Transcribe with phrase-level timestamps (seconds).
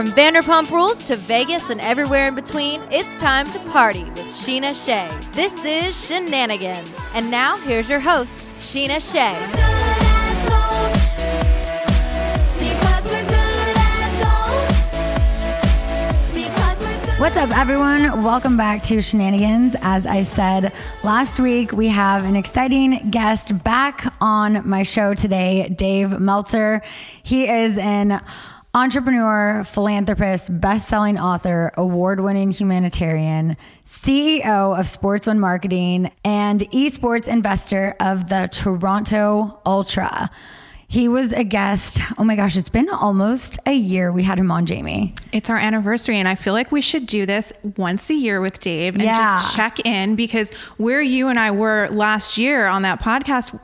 [0.00, 4.72] From Vanderpump Rules to Vegas and everywhere in between, it's time to party with Scheana
[4.72, 5.10] Shay.
[5.32, 6.90] This is Scheananigans.
[7.12, 9.36] And now, here's your host, Scheana Shay.
[17.20, 18.22] What's up, everyone?
[18.24, 19.76] Welcome back to Scheananigans.
[19.82, 20.72] As I said
[21.04, 26.80] last week, we have an exciting guest back on my show today, Dave Meltzer.
[27.22, 28.22] He is an
[28.74, 37.26] entrepreneur, philanthropist, best selling author, award winning humanitarian, CEO of Sports One Marketing, and esports
[37.26, 40.30] investor of the Toronto Ultra.
[40.86, 42.00] He was a guest.
[42.18, 45.14] Oh my gosh, it's been almost a year we had him on, Jamie.
[45.32, 48.58] It's our anniversary, and I feel like we should do this once a year with
[48.58, 49.34] Dave and Yeah.
[49.34, 53.56] just check in because where you and I were last year on that podcast.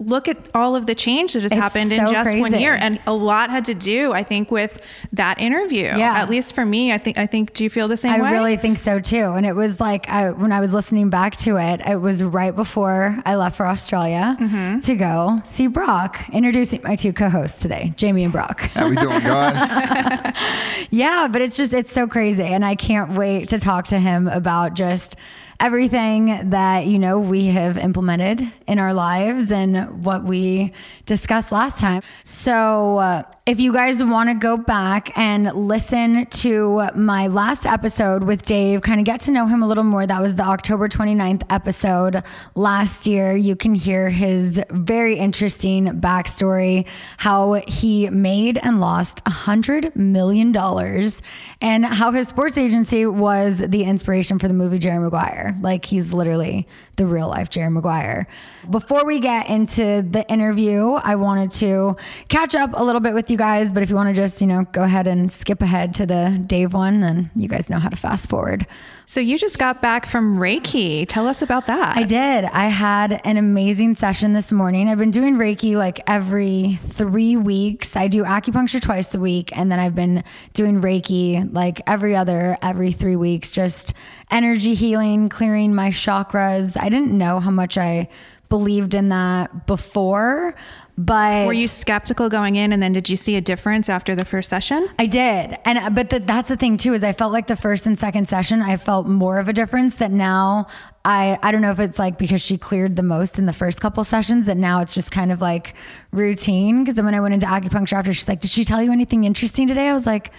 [0.00, 2.74] Look at all of the change that has It's happened in so just one year,
[2.74, 4.80] and a lot had to do, I think, with
[5.12, 5.84] that interview.
[5.84, 6.14] Yeah.
[6.20, 7.18] At least for me, I think.
[7.18, 7.52] I think.
[7.52, 8.32] Do you feel the same I way?
[8.32, 9.32] really think so too.
[9.32, 12.54] And it was like I, when I was listening back to it, it was right
[12.56, 14.80] before I left for Australia Mm-hmm.
[14.80, 16.18] to go see Brock.
[16.32, 18.60] Introducing my two co-hosts today, Jamie and Brock.
[18.60, 19.60] How we doing, guys?
[20.90, 24.28] yeah, but it's just it's so crazy, and I can't wait to talk to him
[24.28, 25.16] about just
[25.60, 30.72] everything that you know we have implemented in our lives and what we
[31.06, 32.02] discussed last time.
[32.24, 38.22] So, uh, if you guys want to go back and listen to my last episode
[38.22, 40.88] with Dave, kind of get to know him a little more, that was the October
[40.88, 42.22] 29th episode
[42.54, 43.34] last year.
[43.34, 50.52] You can hear his very interesting backstory, how he made and lost a hundred million
[50.52, 51.20] dollars,
[51.60, 55.58] and how his sports agency was the inspiration for the movie Jerry Maguire.
[55.60, 58.28] Like he's literally the real life Jerry Maguire.
[58.70, 61.96] Before we get into the interview, I wanted to
[62.28, 64.46] catch up a little bit with you guys, but if you want to just, you
[64.46, 67.88] know, go ahead and skip ahead to the Dave one, then you guys know how
[67.88, 68.66] to fast forward.
[69.06, 71.06] So you just got back from Reiki.
[71.08, 71.96] Tell us about that.
[71.96, 72.44] I did.
[72.44, 74.90] I had an amazing session this morning.
[74.90, 77.96] I've been doing Reiki like every three weeks.
[77.96, 80.22] I do acupuncture twice a week, and then I've been
[80.52, 83.94] doing Reiki like every other, every three weeks, just
[84.30, 86.76] energy healing, clearing my chakras.
[86.78, 88.10] I didn't know how much I
[88.50, 90.54] believed in that before,
[91.00, 94.26] but Were you skeptical going in, and then did you see a difference after the
[94.26, 94.86] first session?
[94.98, 95.56] I did.
[95.64, 97.98] And uh, but the, that's the thing too is I felt like the first and
[97.98, 100.66] second session I felt more of a difference that now
[101.02, 103.80] I I don't know if it's like because she cleared the most in the first
[103.80, 105.72] couple sessions that now it's just kind of like
[106.12, 108.92] routine because then when I went into acupuncture after she's like did she tell you
[108.92, 109.88] anything interesting today?
[109.88, 110.32] I was like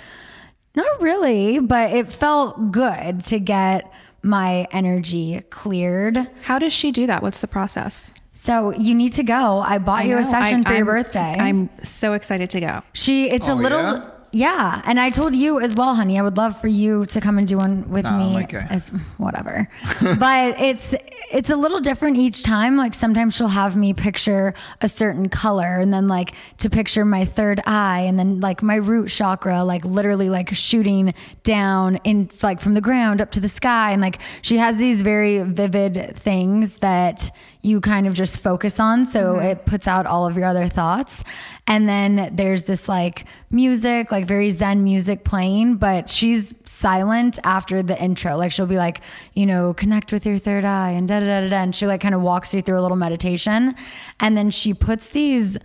[0.75, 3.91] not really, but it felt good to get
[4.21, 6.29] my energy cleared.
[6.43, 7.23] How does she do that?
[7.23, 8.13] What's the process?
[8.41, 9.59] So you need to go.
[9.59, 11.35] I bought you a session I- for your I'm- birthday.
[11.39, 12.81] I'm so excited to go.
[12.91, 14.01] She, it's a Oh, little, yeah?
[14.31, 14.81] yeah?
[14.85, 16.17] And I told you as well, honey.
[16.17, 18.37] I would love for you to come and do one with No, me.
[18.37, 18.65] I'm okay.
[18.67, 18.87] As
[19.19, 19.67] whatever,
[20.19, 20.95] but it's
[21.31, 22.77] it's a little different each time.
[22.77, 26.33] Like sometimes she'll have me picture a certain color, and then like
[26.63, 31.13] to picture my third eye, and then like my root chakra, like literally like shooting
[31.43, 35.03] down in like from the ground up to the sky, and like she has these
[35.03, 37.29] very vivid things that
[37.63, 39.05] you kind of just focus on.
[39.05, 39.45] So mm-hmm.
[39.45, 41.23] it puts out all of your other thoughts.
[41.67, 47.83] And then there's this like music, like very Zen music playing, but she's silent after
[47.83, 48.35] the intro.
[48.35, 49.01] Like she'll be like,
[49.33, 51.49] you know, connect with your third eye and da da da da.
[51.49, 51.57] da.
[51.57, 53.75] And she like kind of walks you through a little meditation.
[54.19, 55.57] And then she puts these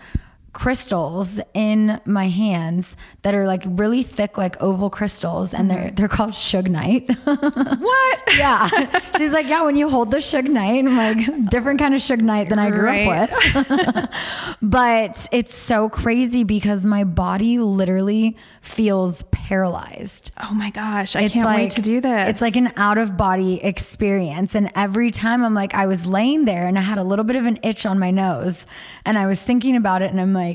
[0.57, 6.09] crystals in my hands that are like really thick, like oval crystals, and they're they're
[6.09, 7.07] called shungite.
[7.87, 8.21] What?
[8.39, 8.69] yeah,
[9.19, 9.63] she's like, yeah.
[9.65, 13.07] When you hold the shungite, I'm like different kind of shungite than I grew Right.
[13.31, 13.31] up
[13.69, 14.11] with.
[14.63, 20.33] but it's so crazy because my body literally feels paralyzed.
[20.43, 22.29] Oh my gosh, I It's can't wait to do this.
[22.31, 24.55] It's like an out of body experience.
[24.55, 27.37] And every time I'm like, I was laying there and I had a little bit
[27.37, 28.67] of an itch on my nose.
[29.05, 30.46] And I was thinking about it and I'm like,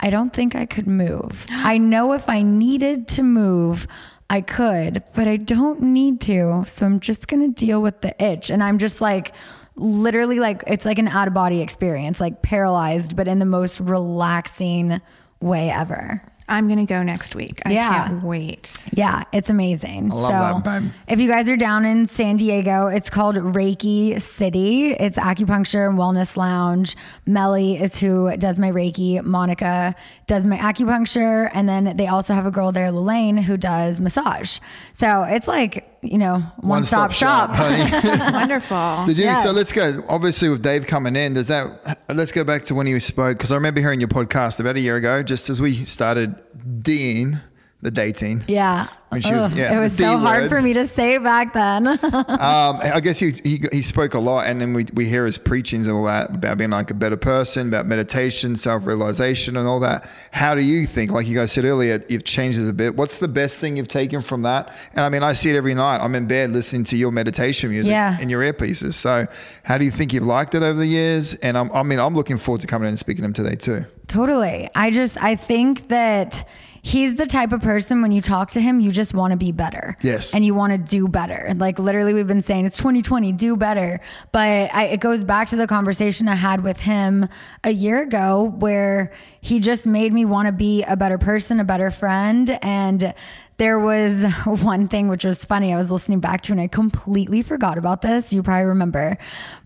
[0.00, 1.46] I don't think I could move.
[1.50, 3.86] I know if I needed to move,
[4.28, 6.64] I could, but I don't need to.
[6.66, 8.50] So I'm just going to deal with the itch.
[8.50, 9.32] And I'm just like,
[9.76, 13.80] literally, like, it's like an out of body experience, like paralyzed, but in the most
[13.80, 15.00] relaxing
[15.40, 16.22] way ever.
[16.52, 17.60] I'm gonna go next week.
[17.64, 18.08] I Yeah.
[18.08, 18.84] can't wait.
[18.92, 20.10] Yeah, it's amazing.
[20.10, 24.90] love so, that, if you guys are down in San Diego, it's called Reiki City.
[24.92, 26.96] It's acupuncture and wellness lounge.
[27.26, 29.22] Melly is who does my Reiki.
[29.24, 29.94] Monica
[30.26, 34.58] does my acupuncture, and then they also have a girl there, Lelaine, who does massage.
[34.92, 37.54] So it's like you know one, stop, shop.
[37.54, 37.82] honey.
[37.92, 39.04] It's wonderful.
[39.06, 39.24] Did you?
[39.24, 39.42] Yes.
[39.42, 40.02] So let's go.
[40.08, 41.98] Obviously, with Dave coming in, does that?
[42.08, 44.80] Let's go back to when you spoke because I remember hearing your podcast about a
[44.80, 46.34] year ago, just as we started
[46.82, 47.38] D'ing
[47.82, 48.44] the dating.
[48.46, 48.86] yeah.
[49.08, 50.48] When she was- Ugh, yeah, it was so hard word.
[50.48, 51.86] for me to say back then.
[52.42, 55.36] Um, I guess he, he he spoke a lot, and then we we hear his
[55.36, 59.68] preachings and all that about being like a better person, about meditation, self realization, and
[59.68, 60.08] all that.
[60.30, 61.10] How do you think?
[61.10, 62.96] Like you guys said earlier, you've changed it a bit.
[62.96, 64.72] What's the best thing you've taken from that?
[64.94, 65.98] And I mean, I see it every night.
[65.98, 68.18] I'm in bed listening to your meditation music Yeah.
[68.18, 68.94] in your earpieces.
[68.94, 69.26] So,
[69.64, 71.34] how do you think you've liked it over the years?
[71.34, 73.56] And I'm, I mean, I'm looking forward to coming in and speaking to him today
[73.56, 73.84] too.
[74.08, 74.70] Totally.
[74.74, 76.48] I just I think that
[76.84, 79.52] he's the type of person when you talk to him, you just want to be
[79.52, 79.96] better.
[80.02, 80.34] Yes.
[80.34, 81.54] And you want to do better.
[81.56, 84.00] Like literally we've been saying it's 2020, do better.
[84.32, 87.28] But I, it goes back to the conversation I had with him
[87.62, 91.64] a year ago where he just made me want to be a better person, a
[91.64, 93.14] better friend and
[93.58, 95.72] there was one thing which was funny.
[95.72, 98.32] I was listening back to and I completely forgot about this.
[98.32, 99.16] You probably remember.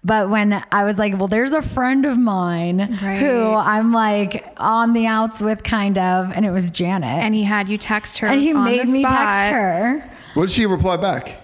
[0.05, 3.19] But when I was like, well, there's a friend of mine Right.
[3.19, 7.09] who I'm like on the outs with kind of, and it was Janet.
[7.23, 8.27] And he had you text her.
[8.27, 9.12] And he on made the me spot.
[9.12, 10.11] text her.
[10.35, 11.41] What did she reply back?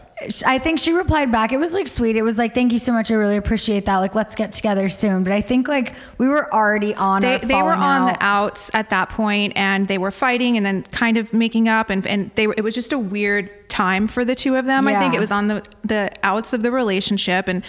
[0.47, 1.53] I think she replied back.
[1.53, 2.17] It was like sweet.
[2.17, 3.11] It was like, thank you so much.
[3.11, 3.99] I really appreciate that.
[3.99, 5.25] Like, let's get together soon.
[5.25, 8.07] But I think like we were already on They, they were on out.
[8.13, 11.91] the outs at that point and they were fighting and then kind of making up
[11.91, 14.87] and, and they were, it was just a weird time for the two of them.
[14.87, 17.49] I think it was on the, the outs of the relationship.
[17.49, 17.65] And,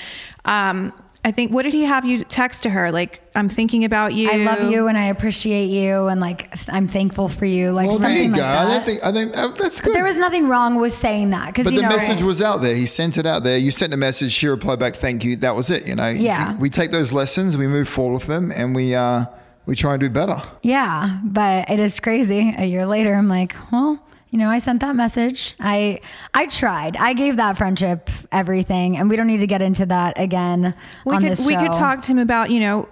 [0.46, 0.94] um,
[1.25, 2.92] I think, what did he have you text to her?
[2.92, 4.30] Like, I'm thinking about you.
[4.30, 7.72] I love you and I appreciate you and like I'm thankful for you.
[7.72, 8.46] Like Well, there something you like go.
[8.46, 8.72] I that.
[8.74, 9.96] don't think I think uh, that's but good.
[9.96, 12.75] there was nothing wrong with saying that because But the know message was out there.
[12.75, 13.58] He sent it out there.
[13.58, 14.34] You sent a message.
[14.34, 15.88] She replied back, "Thank you." That was it.
[15.88, 16.10] You know.
[16.10, 16.52] Yeah.
[16.54, 19.24] you- we take those lessons, we move forward with them, and we uh,
[19.66, 20.42] we try and do better.
[20.62, 22.54] Yeah, but it is crazy.
[22.58, 23.98] A year later, I'm like, well,
[24.34, 25.54] you know, I sent that message.
[25.60, 26.00] I
[26.34, 26.98] I tried.
[26.98, 30.74] I gave that friendship everything, and we don't need to get into that again
[31.06, 32.90] we on could this we could talk to him about you know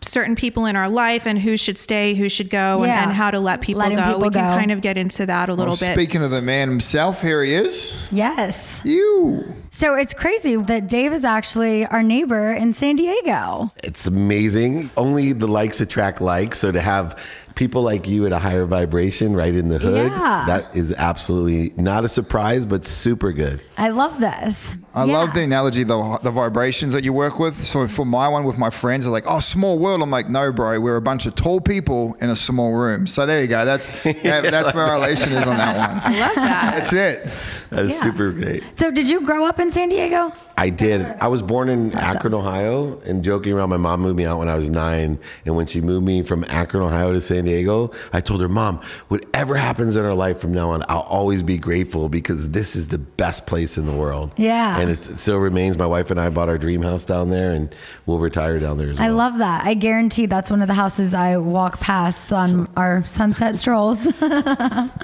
[0.00, 3.02] certain people in our life and who should stay who should go and, Yeah.
[3.02, 4.56] and how to let people Letting go people we can go.
[4.56, 7.42] kind of get into that a little Well, bit Speaking of the man himself, here
[7.42, 7.96] he is.
[8.12, 8.80] Yes.
[8.84, 9.52] You.
[9.70, 13.72] So it's crazy that Dave is actually our neighbor in San Diego.
[13.82, 14.90] It's amazing.
[14.96, 16.58] Only the likes attract likes.
[16.58, 17.18] So to have
[17.58, 20.44] people like you at a higher vibration right in the hood, Yeah.
[20.46, 23.60] that is absolutely not a surprise, but super good.
[23.76, 24.76] I love this.
[24.94, 25.12] I Yeah.
[25.18, 27.60] love the analogy, the, the vibrations that you work with.
[27.64, 30.52] So for my one with my friends, they're like, "Oh, small world." I'm like, "No,
[30.52, 33.64] bro, we're a bunch of tall people in a small room." So there you go.
[33.64, 36.14] That's that, that's where our relation is on that one.
[36.14, 37.28] I love that That's it.
[37.70, 38.02] That is Yeah.
[38.04, 38.62] super great.
[38.74, 40.32] So did you grow up in San Diego?
[40.58, 41.02] I did.
[41.20, 44.48] I was born in Akron, Ohio, and joking around, my mom moved me out when
[44.48, 45.16] I was nine.
[45.46, 48.80] And when she moved me from Akron, Ohio to San Diego, I told her, Mom,
[49.06, 52.88] whatever happens in our life from now on, I'll always be grateful because this is
[52.88, 54.32] the best place in the world.
[54.36, 54.80] Yeah.
[54.80, 55.78] And it still remains.
[55.78, 57.72] My wife and I bought our dream house down there, and
[58.06, 59.06] we'll retire down there as well.
[59.06, 59.64] I love that.
[59.64, 64.08] I guarantee that's one of the houses I walk past on our sunset strolls.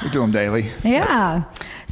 [0.02, 0.66] We do them daily.
[0.82, 1.44] Yeah.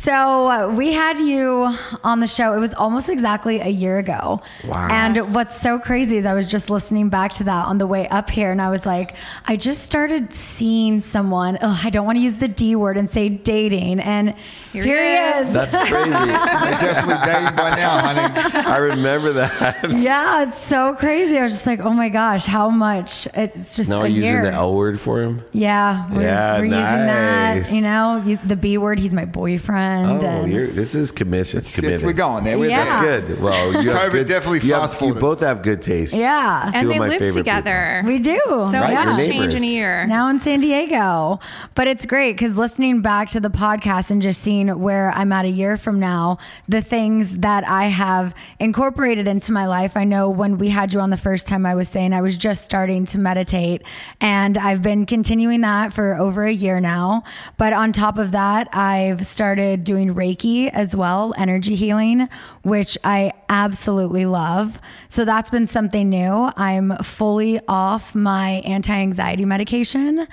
[0.03, 2.55] So uh, we had you on the show.
[2.55, 4.43] It was almost exactly a year ago.
[4.65, 4.89] Wow.
[4.91, 8.09] And what's so crazy is I was just listening back to that on the way
[8.09, 9.15] up here, and I was like,
[9.47, 11.57] I just started seeing someone.
[11.61, 14.35] Ugh, I don't want to use the D word and say dating, and
[14.73, 15.49] here, Here he he is.
[15.49, 15.53] is.
[15.55, 16.11] That's crazy.
[16.11, 18.57] You're definitely dating by now, honey.
[18.67, 19.91] I remember that.
[19.91, 21.39] yeah, it's so crazy.
[21.39, 23.29] I was just like, oh my gosh, how much?
[23.35, 24.43] It's just Now a we're using year.
[24.43, 25.43] the L word for him.
[25.53, 27.55] Yeah, we're, Yeah, we're using that.
[27.57, 27.73] nice.
[27.73, 28.99] You know, you, the B word.
[28.99, 30.23] He's my boyfriend.
[30.23, 31.59] Oh, and you're, this is commission.
[31.59, 31.95] It's, committed.
[31.95, 32.59] it's, we're going there.
[32.59, 32.85] We're Yeah.
[33.03, 33.43] That's good.
[33.43, 36.15] Well, you have COVID good, definitely you have- You both have good taste.
[36.15, 36.71] yeah.
[36.73, 38.03] and Two of they my live favorite together.
[38.07, 38.39] We do.
[38.47, 40.07] So Right, much you're change in a year.
[40.07, 41.41] now in San Diego.
[41.75, 45.45] But it's great because listening back to the podcast and just seeing where I'm at
[45.45, 46.39] a year from now,
[46.69, 49.97] the things that I have incorporated into my life.
[49.97, 52.37] I know when we had you on the first time, I was saying I was
[52.37, 53.83] just starting to meditate,
[54.21, 57.25] and I've been continuing that for over a year now.
[57.57, 62.29] But on top of that, I've started doing Reiki as well, energy healing,
[62.63, 64.81] which I absolutely love.
[65.11, 66.51] So that's been something new.
[66.57, 70.27] I'm fully off my anti anxiety medication.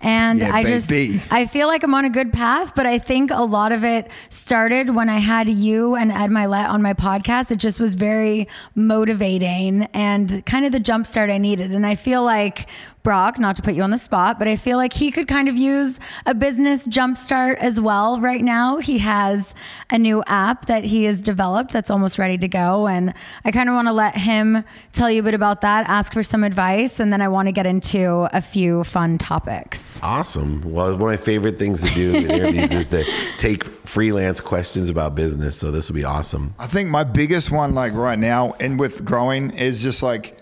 [0.00, 0.90] And Yeah, I just.
[1.30, 4.08] I feel like I'm on a good path, but I think a lot of it
[4.30, 7.50] started when I had you and Ed Mylett on my podcast.
[7.50, 11.72] It just was very motivating and kind of the jumpstart I needed.
[11.72, 12.66] And I feel like
[13.02, 15.48] Brock, not to put you on the spot, but I feel like he could kind
[15.48, 18.78] of use a business jumpstart as well right now.
[18.78, 19.54] He has
[19.90, 22.86] a new app that he has developed that's almost ready to go.
[22.86, 23.12] And
[23.44, 26.22] I kind of want to let him tell you a bit about that, ask for
[26.22, 29.98] some advice, and then I want to get into a few fun topics.
[30.02, 30.62] Awesome.
[30.62, 33.04] Well, one of my favorite things to do in interviews is to
[33.38, 35.56] take freelance questions about business.
[35.56, 36.54] So this will be awesome.
[36.58, 40.38] I think my biggest one, like right now, and with growing, is just like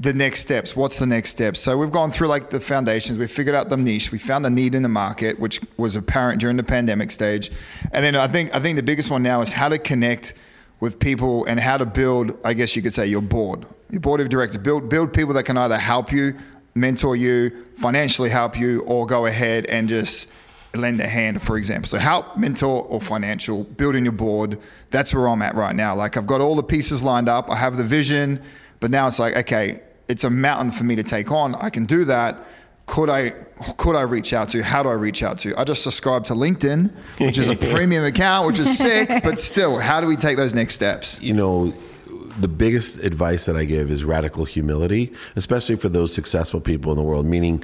[0.00, 0.74] the next steps.
[0.74, 1.58] What's the next step?
[1.58, 3.18] So we've gone through like the foundations.
[3.18, 4.10] We figured out the niche.
[4.10, 7.50] We found the need in the market, which was apparent during the pandemic stage.
[7.92, 10.32] And then I think I think the biggest one now is how to connect
[10.80, 12.38] with people and how to build.
[12.46, 14.56] I guess you could say your board, your board of directors.
[14.56, 16.32] Build build people that can either help you,
[16.74, 20.30] mentor you, financially help you, or go ahead and just
[20.74, 21.88] lend a hand, for example.
[21.88, 24.58] So help, mentor, or financial, building your board.
[24.88, 25.94] That's where I'm at right now.
[25.94, 27.50] Like I've got all the pieces lined up.
[27.50, 28.40] I have the vision,
[28.78, 31.54] but now it's like, okay, it's a mountain for me to take on.
[31.54, 32.46] I can do that.
[32.86, 33.30] Could I
[33.76, 34.62] could I reach out to?
[34.62, 35.58] How do I reach out to?
[35.58, 36.90] I just subscribe to LinkedIn,
[37.20, 40.54] which is a premium account, which is sick, but still, how do we take those
[40.54, 41.22] next steps?
[41.22, 41.72] you know,
[42.40, 46.98] the biggest advice that I give is radical humility, especially for those successful people in
[46.98, 47.26] the world.
[47.26, 47.62] Meaning,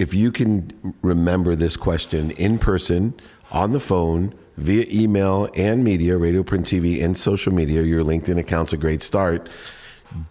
[0.00, 3.14] if you can remember this question in person,
[3.52, 8.38] on the phone, via email and media, radio, print, TV, and social media, your LinkedIn
[8.38, 9.48] account's a great start.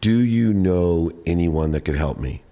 [0.02, 2.44] Do you know anyone that could help me?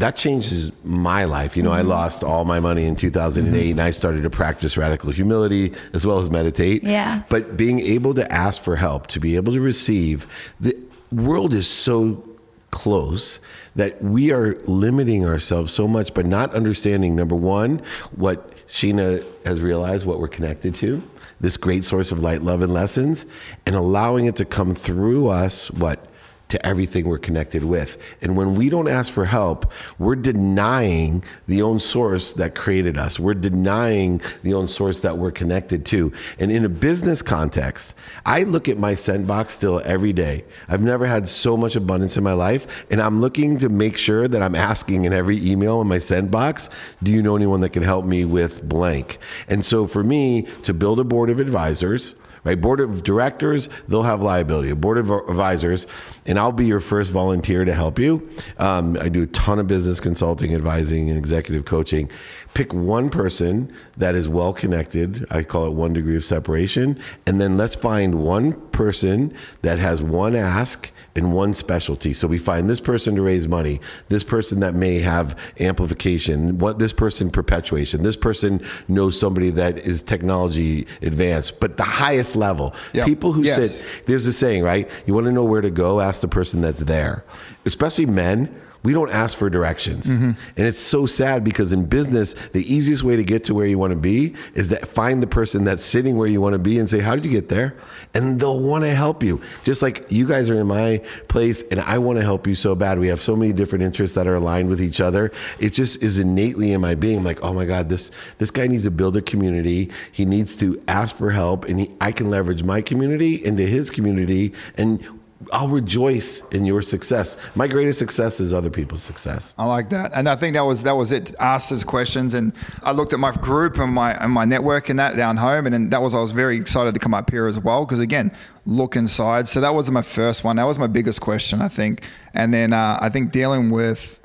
[0.00, 1.58] that changes my life.
[1.58, 1.90] You know, I mm-hmm.
[1.90, 3.70] lost all my money in 2008 mm-hmm.
[3.72, 6.82] and I started to practice radical humility as well as meditate.
[6.82, 7.22] Yeah.
[7.28, 10.26] But being able to ask for help, to be able to receive,
[10.58, 10.74] the
[11.12, 12.26] world is so
[12.70, 13.40] close
[13.76, 17.82] that we are limiting ourselves so much by not understanding number one,
[18.16, 21.02] what Scheana has realized, what we're connected to,
[21.40, 23.26] this great source of light, love, and lessons,
[23.66, 26.06] and allowing it to come through us, what?
[26.50, 27.98] To everything we're connected with.
[28.20, 33.18] And when we don't ask for help, we're denying the own source that created us.
[33.18, 36.12] We're denying the own source that we're connected to.
[36.38, 37.94] And in a business context,
[38.26, 40.44] I look at my send box still every day.
[40.68, 42.86] I've never had so much abundance in my life.
[42.90, 46.30] And I'm looking to make sure that I'm asking in every email in my send
[46.30, 46.68] box,
[47.02, 49.18] do you know anyone that can help me with blank?
[49.48, 52.60] And so for me to build a board of advisors, right?
[52.60, 54.70] Board of directors, they'll have liability.
[54.70, 55.86] A board of advisors,
[56.26, 58.28] and I'll be your first volunteer to help you.
[58.58, 62.10] Um, I do a ton of business consulting, advising, and executive coaching.
[62.54, 65.26] Pick one person that is well connected.
[65.30, 66.98] I call it one degree of separation.
[67.26, 72.12] And then let's find one person that has one ask and one specialty.
[72.12, 76.78] So we find this person to raise money, this person that may have amplification, what
[76.78, 82.74] this person perpetuation, this person knows somebody that is technology advanced, but the highest level.
[82.92, 83.06] Yep.
[83.06, 83.78] People who Yes.
[83.80, 84.88] sit there's a saying, right?
[85.06, 87.24] You want to know where to go, ask the person that's there.
[87.66, 88.48] Especially men,
[88.82, 90.06] we don't ask for directions.
[90.06, 90.30] Mm-hmm.
[90.56, 93.78] And it's so sad because in business, the easiest way to get to where you
[93.78, 96.78] want to be is that find the person that's sitting where you want to be
[96.78, 97.76] and say, How did you get there?
[98.14, 99.40] And they'll want to help you.
[99.64, 102.74] Just like you guys are in my place and I want to help you so
[102.74, 102.98] bad.
[102.98, 105.30] We have so many different interests that are aligned with each other.
[105.58, 107.18] It just is innately in my being.
[107.18, 109.90] I'm like, oh my God, this this guy needs to build a community.
[110.10, 113.90] He needs to ask for help and he, I can leverage my community into his
[113.90, 115.19] community and
[115.52, 117.36] I'll rejoice in your success.
[117.54, 119.54] My greatest success is other people's success.
[119.56, 121.34] I like that, and I think that was that was it.
[121.40, 124.98] Asked those questions, and I looked at my group and my and my network and
[124.98, 127.46] that down home, and then that was I was very excited to come up here
[127.46, 128.32] as well because again,
[128.66, 129.48] look inside.
[129.48, 130.56] So that was my first one.
[130.56, 132.04] That was my biggest question, I think,
[132.34, 134.18] and then uh, I think dealing with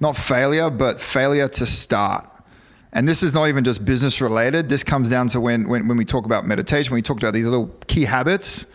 [0.00, 2.26] not failure, but failure to start.
[2.92, 4.68] And this is not even just business related.
[4.68, 7.34] This comes down to when, when, when we talk about meditation, when we talk about
[7.34, 8.66] these little key habits.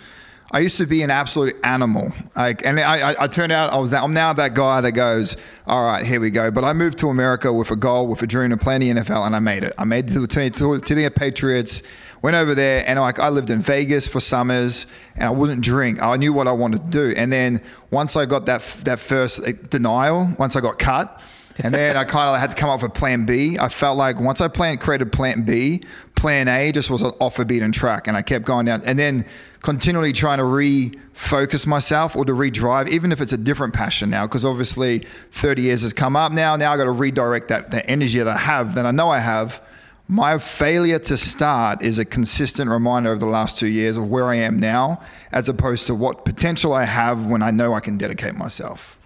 [0.53, 2.13] I used to be an absolute animal.
[2.35, 5.35] Like, and I, I, I turned out I was I'm now that guy that goes,
[5.65, 6.51] all right, here we go.
[6.51, 9.01] But I moved to America with a goal, with a dream to play in the
[9.01, 9.73] NFL, and I made it.
[9.79, 11.81] I made it to, to, to, the Patriots.
[12.21, 16.03] Went over there, and like I lived in Vegas for summers, and I wouldn't drink.
[16.03, 17.13] I knew what I wanted to do.
[17.17, 19.41] And then once I got that that first
[19.71, 21.19] denial, once I got cut,
[21.57, 23.57] and then I kind of had to come up with plan B.
[23.59, 25.83] I felt like once I plan, created plan B,
[26.15, 28.07] plan A just was off a beaten track.
[28.07, 29.25] And I kept going down and then
[29.63, 34.27] continually trying to refocus myself or to redrive, even if it's a different passion now,
[34.27, 36.55] because obviously 30 years has come up now.
[36.55, 39.19] Now I got to redirect that, that energy that I have, that I know I
[39.19, 39.65] have.
[40.09, 44.25] My failure to start is a consistent reminder of the last two years of where
[44.25, 45.01] I am now,
[45.31, 48.99] as opposed to what potential I have when I know I can dedicate myself.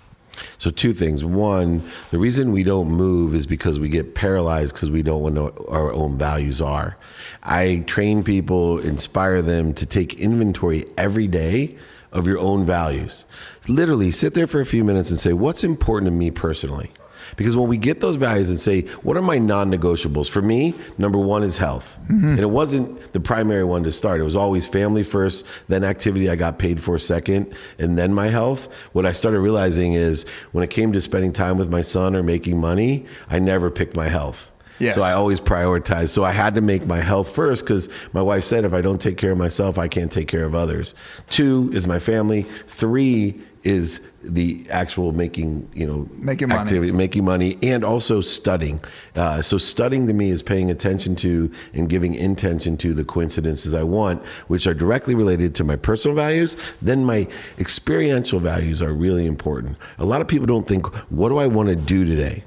[0.57, 1.23] So two things.
[1.23, 5.45] One, the reason we don't move is because we get paralyzed because we don't know
[5.45, 6.97] what our own values are.
[7.43, 11.77] I train people, inspire them to take inventory every day
[12.11, 13.25] of your own values.
[13.67, 16.91] Literally sit there for a few minutes and say, what's important to me personally?
[17.37, 20.27] Because when we get those values and say, what are my non negotiables?
[20.27, 21.97] For me, number one is health.
[22.09, 22.29] Mm-hmm.
[22.29, 24.19] And it wasn't the primary one to start.
[24.19, 28.27] It was always family first, then activity I got paid for second, and then my
[28.27, 28.73] health.
[28.91, 32.23] What I started realizing is when it came to spending time with my son or
[32.23, 34.51] making money, I never picked my health.
[34.79, 34.95] Yes.
[34.95, 36.09] So I always prioritized.
[36.09, 39.01] So I had to make my health first because my wife said if I don't
[39.01, 40.95] take care of myself, I can't take care of others.
[41.29, 42.45] Two is my family.
[42.67, 46.61] Three is the actual making, you know, Making money.
[46.61, 48.79] activity, making money, and also studying.
[49.15, 53.73] Uh, so studying to me is paying attention to and giving intention to the coincidences
[53.73, 56.57] I want, which are directly related to my personal values.
[56.81, 59.77] Then my experiential values are really important.
[59.97, 62.43] A lot of people don't think, what do I want to do today?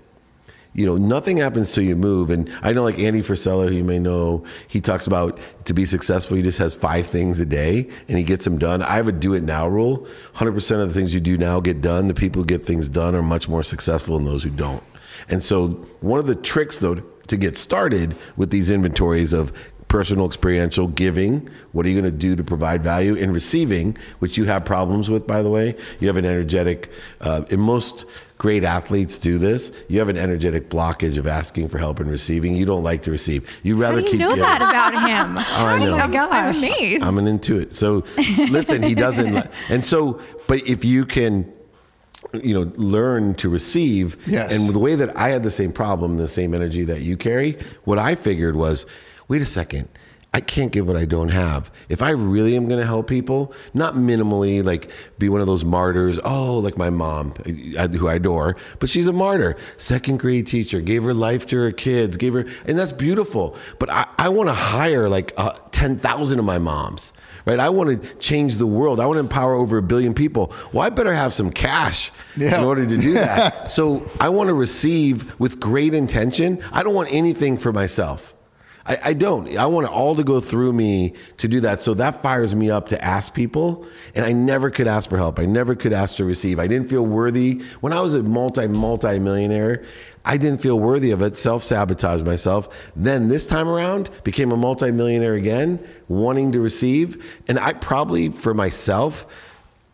[0.72, 2.30] You know, nothing happens till you move.
[2.30, 5.84] And I know, like Andy Frisella, who you may know, he talks about to be
[5.84, 8.82] successful, he just has five things a day and he gets them done.
[8.82, 10.06] I have a do it now rule.
[10.34, 12.06] 100% of the things you do now get done.
[12.08, 14.82] The people who get things done are much more successful than those who don't.
[15.28, 15.68] And so,
[16.00, 19.52] one of the tricks, though, to get started with these inventories of
[19.86, 24.36] personal experiential giving what are you going to do to provide value in receiving which
[24.36, 28.06] you have problems with by the way you have an energetic uh, in most
[28.40, 32.56] great athletes do this you have an energetic blockage of asking for help and receiving
[32.56, 34.40] you don't like to receive you How rather do you keep know giving.
[34.44, 35.36] that about him?
[35.36, 35.94] I oh know.
[35.96, 36.56] I'm, I'm gosh.
[36.56, 37.02] amazed.
[37.04, 37.76] I'm an intuit.
[37.76, 38.02] So
[38.50, 39.34] listen, he doesn't.
[39.34, 41.52] li- and so, but if you can,
[42.32, 44.16] you know, learn to receive.
[44.26, 44.56] Yes.
[44.56, 47.58] And the way that I had the same problem, the same energy that you carry,
[47.84, 48.86] what I figured was,
[49.28, 49.86] wait a second.
[50.32, 51.72] I can't give what I don't have.
[51.88, 54.88] If I really am going to help people, not minimally, like
[55.18, 56.20] be one of those martyrs.
[56.24, 57.34] Oh, like my mom,
[57.76, 59.56] uh, who I adore, but she's a martyr.
[59.76, 63.56] Second grade teacher, gave her life to her kids, gave her, and that's beautiful.
[63.80, 67.12] But I, I want to hire like uh, 10,000 of my moms
[67.46, 67.58] right?
[67.58, 69.00] I want to change the world.
[69.00, 70.52] I want to empower over a billion people.
[70.74, 72.58] Well, I better have some cash Yeah.
[72.58, 73.72] in order to do that.
[73.72, 76.62] so I want to receive with great intention.
[76.70, 78.34] I don't want anything for myself.
[78.90, 79.56] I, I don't.
[79.56, 81.80] I want it all to go through me to do that.
[81.80, 83.86] So that fires me up to ask people.
[84.16, 85.38] And I never could ask for help.
[85.38, 86.58] I never could ask to receive.
[86.58, 87.62] I didn't feel worthy.
[87.80, 89.84] When I was a multi, multi millionaire,
[90.24, 92.90] I didn't feel worthy of it, self sabotaged myself.
[92.96, 97.24] Then this time around, became a multi millionaire again, wanting to receive.
[97.46, 99.24] And I probably, for myself,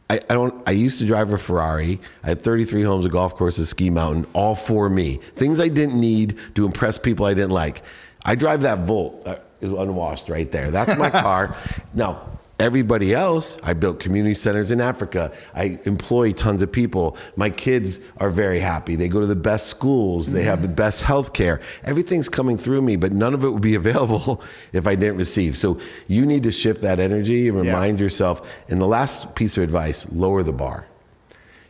[0.09, 0.63] I, I don't.
[0.67, 2.01] I used to drive a Ferrari.
[2.25, 5.17] I had 33 homes, a golf course, a ski mountain, all for me.
[5.35, 7.83] Things I didn't need to impress people I didn't like.
[8.27, 9.27] I drive that Volt.
[9.27, 10.71] Uh, is unwashed right there.
[10.71, 11.57] That's my car.
[11.95, 12.21] now,
[12.61, 15.33] everybody else, I built community centers in Africa.
[15.55, 17.17] I employ tons of people.
[17.37, 18.97] My kids are very happy.
[18.97, 20.31] They go to the best schools.
[20.31, 21.63] They have the best health care.
[21.85, 24.43] Everything's coming through me, but none of it would be available
[24.75, 25.57] if I didn't receive.
[25.57, 27.73] So you need to shift that energy and Yeah.
[27.73, 28.47] remind yourself.
[28.69, 30.85] And the last piece of advice lower the bar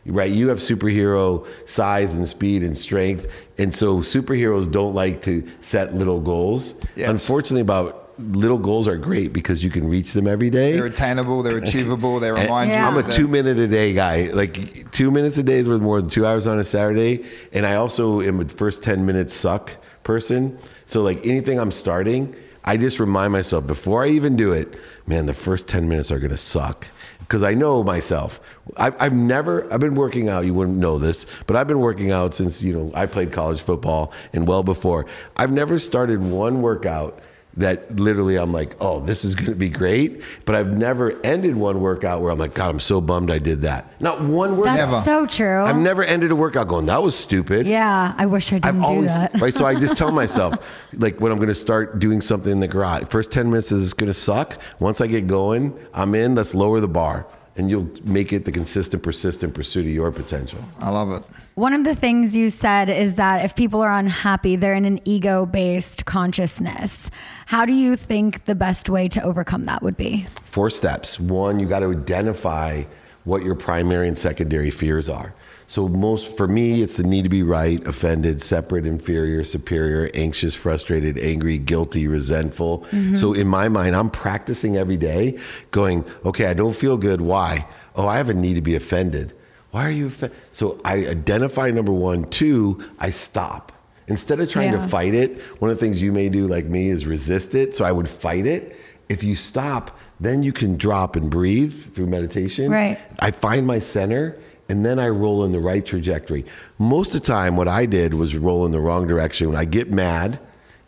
[0.07, 0.31] right?
[0.31, 5.93] You have superhero size and speed and strength, and so superheroes don't like to set
[5.95, 6.75] little goals.
[6.95, 7.09] Yes.
[7.09, 10.73] Unfortunately, about little goals are great because you can reach them every day.
[10.73, 12.89] They're attainable, they're achievable, they And remind Yeah.
[12.89, 12.97] you.
[12.97, 14.31] I'm a that- two minute a day guy.
[14.33, 17.25] Like two minutes a day is worth more than two hours on a Saturday.
[17.53, 20.57] And I also am a first 10 minutes suck person.
[20.87, 24.73] So like anything I'm starting, I just remind myself before I even do it,
[25.05, 26.87] man, the first 10 minutes are going to suck.
[27.27, 28.39] Because I know myself.
[28.77, 32.11] I, I've never, I've been working out, you wouldn't know this, but I've been working
[32.11, 35.05] out since, you know, I played college football and well before.
[35.35, 37.19] I've never started one workout
[37.57, 40.21] that literally I'm like, oh, this is going to be great.
[40.45, 43.61] But I've never ended one workout where I'm like, God, I'm so bummed I did
[43.63, 43.99] that.
[44.01, 44.77] Not one workout.
[44.77, 45.03] That's Never.
[45.03, 45.63] so true.
[45.63, 47.65] I've never ended a workout going, that was stupid.
[47.67, 49.33] yeah, I wish I didn't I've do always that.
[49.41, 49.53] right.
[49.53, 50.55] So I just tell myself,
[50.93, 53.93] like when I'm going to start doing something in the garage, first ten minutes is
[53.93, 54.59] going to suck.
[54.79, 56.35] Once I get going, I'm in.
[56.35, 60.59] Let's lower the bar, and you'll make it the consistent, persistent pursuit of your potential.
[60.79, 61.23] I love it.
[61.57, 64.99] One of the things you said is that if people are unhappy, they're in an
[65.05, 67.09] ego based consciousness.
[67.47, 70.27] How do you think the best way to overcome that would be?
[70.43, 71.19] Four steps.
[71.19, 72.83] One, you got to identify
[73.23, 75.33] what your primary and secondary fears are.
[75.65, 80.53] So most for me, it's the need to be right, offended, separate, inferior, superior, anxious,
[80.53, 82.81] frustrated, angry, guilty, resentful.
[82.91, 83.15] Mm-hmm.
[83.15, 85.39] So in my mind, I'm practicing every day,
[85.71, 87.21] going, okay, I don't feel good.
[87.21, 87.65] Why?
[87.95, 89.33] Oh, I have a need to be offended.
[89.77, 90.11] Why are you?
[90.53, 92.23] So I identify number one.
[92.31, 93.71] Two, I stop.
[94.07, 94.81] Instead of trying Yeah.
[94.81, 97.75] to fight it, one of the things you may do like me is resist it.
[97.75, 98.75] So I would fight it.
[99.07, 102.71] If you stop, then you can drop and breathe through meditation.
[102.71, 102.97] Right.
[103.19, 104.35] I find my center
[104.67, 106.43] and then I roll in the right trajectory.
[106.79, 109.47] Most of the time, what I did was roll in the wrong direction.
[109.47, 110.39] When I get mad,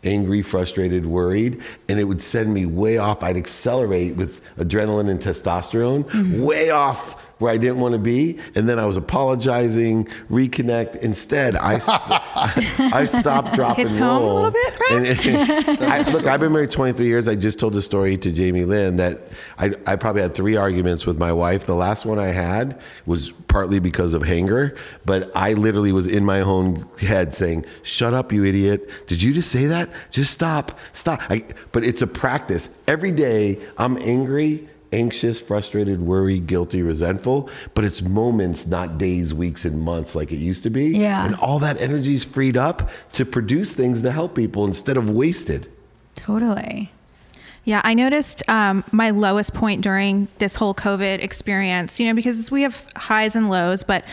[0.02, 3.22] angry, frustrated, worried, and it would send me way off.
[3.22, 6.42] I'd accelerate with adrenaline and testosterone, mm-hmm.
[6.42, 8.38] way off where I didn't want to be.
[8.54, 10.96] And then I was apologizing, reconnect.
[10.96, 12.00] Instead, I, st-
[12.94, 13.86] I stopped, dropping.
[13.86, 15.26] And home a little bit, right?
[15.26, 17.26] And- I, look, I've been married 23 years.
[17.26, 19.20] I just told the story to Jamie Lynn that
[19.58, 21.66] I, I probably had three arguments with my wife.
[21.66, 26.24] The last one I had was partly because of anger, but I literally was in
[26.24, 28.88] my own head saying, "Shut up, you idiot!
[29.08, 29.90] Did you just say that?
[30.10, 32.68] Just stop, stop." I, but it's a practice.
[32.86, 34.68] Every day, I'm angry.
[34.92, 40.38] Anxious, frustrated, worried, guilty, resentful, but it's moments, not days, weeks, and months like it
[40.38, 40.86] used to be.
[40.88, 41.24] Yeah.
[41.24, 45.08] And all that energy is freed up to produce things to help people instead of
[45.08, 45.70] wasted.
[46.16, 46.90] Totally.
[47.64, 52.50] Yeah, I noticed um, my lowest point during this whole COVID experience, you know, because
[52.50, 54.04] we have highs and lows, but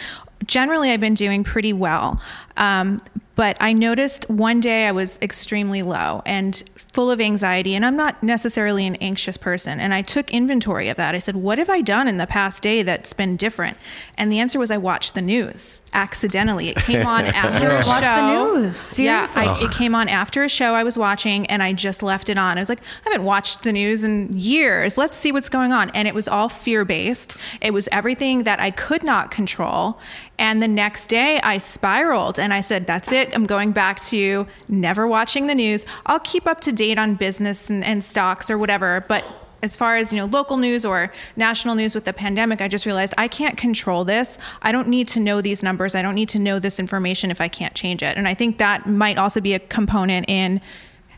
[0.46, 2.22] generally I've been doing pretty well.
[2.58, 3.00] Um,
[3.38, 7.96] but I noticed one day I was extremely low and full of anxiety, and I'm
[7.96, 9.80] not necessarily an anxious person.
[9.80, 11.14] And I took inventory of that.
[11.14, 13.78] I said, What have I done in the past day that's been different?
[14.18, 16.70] And the answer was, I watched the news accidentally.
[16.70, 17.90] It came on after a show.
[17.90, 19.00] Watch the news.
[19.00, 19.68] Yeah, Seriously.
[19.68, 22.38] I, it came on after a show I was watching, and I just left it
[22.38, 22.58] on.
[22.58, 24.98] I was like, I haven't watched the news in years.
[24.98, 25.92] Let's see what's going on.
[25.92, 27.38] And it was all fear based.
[27.62, 30.00] It was everything that I could not control.
[30.40, 33.27] And the next day, I spiraled, and I said, That's it.
[33.34, 35.86] I'm going back to never watching the news.
[36.06, 39.24] I'll keep up to date on business and, and stocks or whatever, but
[39.64, 42.86] as far as you know local news or national news with the pandemic i just
[42.86, 44.38] realized i can't control this.
[44.62, 45.96] I don't need to know these numbers.
[45.96, 48.18] I don't need to know this information if i can't change it.
[48.18, 50.62] And i think that might also be a component in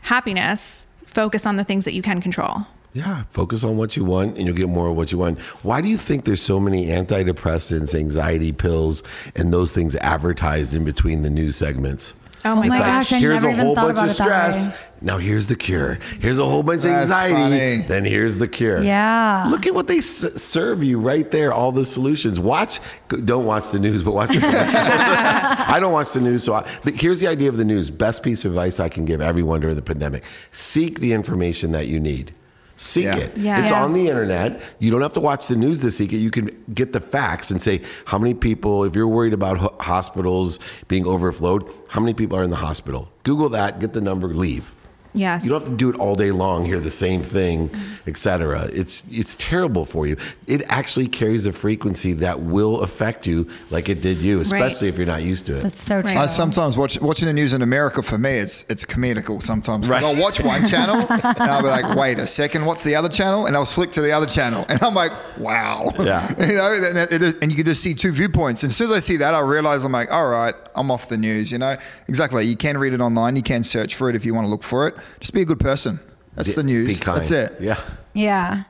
[0.02, 0.86] happiness.
[1.04, 4.46] Focus on the things that you can control Yeah, focus on what you want and
[4.46, 5.38] you'll get more of what you want.
[5.62, 9.02] Why do you think there's so many antidepressants, anxiety pills,
[9.36, 12.14] and those things advertised in between the news segments?
[12.42, 14.74] oh my, my gosh gosh, I here's never a whole bunch of stress.
[15.02, 15.98] Now here's the cure.
[16.20, 17.34] Here's a whole bunch of anxiety.
[17.34, 17.82] funny.
[17.86, 18.82] Then here's the cure.
[18.82, 19.46] Yeah.
[19.50, 21.52] Look at what they s- serve you right there.
[21.52, 22.40] All the solutions.
[22.40, 22.80] Watch.
[23.08, 24.40] Don't watch the news, but watch the.
[24.46, 27.90] I don't watch the news, so I, here's the idea of the news.
[27.90, 31.86] Best piece of advice I can give everyone during the pandemic: seek the information that
[31.88, 32.34] you need.
[32.82, 33.16] Seek Yeah.
[33.18, 33.32] it.
[33.36, 33.60] Yes.
[33.60, 33.84] It's Yes.
[33.84, 34.62] on the internet.
[34.78, 36.16] You don't have to watch the news to seek it.
[36.16, 38.84] You can get the facts and say how many people.
[38.84, 43.08] If you're worried about ho- hospitals being overflowed, how many people are in the hospital?
[43.22, 43.80] Google that.
[43.80, 44.28] Get the number.
[44.28, 44.72] Leave.
[45.12, 47.70] Yes You don't have to do it all day long, hear the same thing,
[48.06, 48.68] etc.
[48.72, 50.16] It's it's terrible for you.
[50.46, 54.96] It actually carries a frequency that will affect you like it did you, especially if
[54.98, 55.62] you're not used to it.
[55.62, 56.10] That's so true.
[56.12, 56.18] Right.
[56.18, 58.02] I sometimes watch watching the news in America.
[58.02, 59.86] For me, it's it's comedical sometimes.
[59.86, 60.02] 'Cause Right.
[60.02, 63.46] I'll watch one channel and I'll be like, "Wait a second, what's the other channel?"
[63.46, 66.28] And I'll flick to the other channel, and I'm like, "Wow." Yeah.
[66.46, 68.62] you know, and, and- and you can just see two viewpoints.
[68.62, 71.08] And as soon as I see that, I realize I'm like, "All right, I'm off
[71.08, 71.76] the news." You know,
[72.08, 72.44] exactly.
[72.46, 73.36] You can read it online.
[73.36, 74.94] You can search for it if you want to look for it.
[75.20, 75.98] Just be a good person.
[76.34, 77.02] That's the Be news.
[77.02, 77.18] kind.
[77.18, 77.60] That's it.
[77.60, 77.80] Yeah.
[78.14, 78.64] Yeah.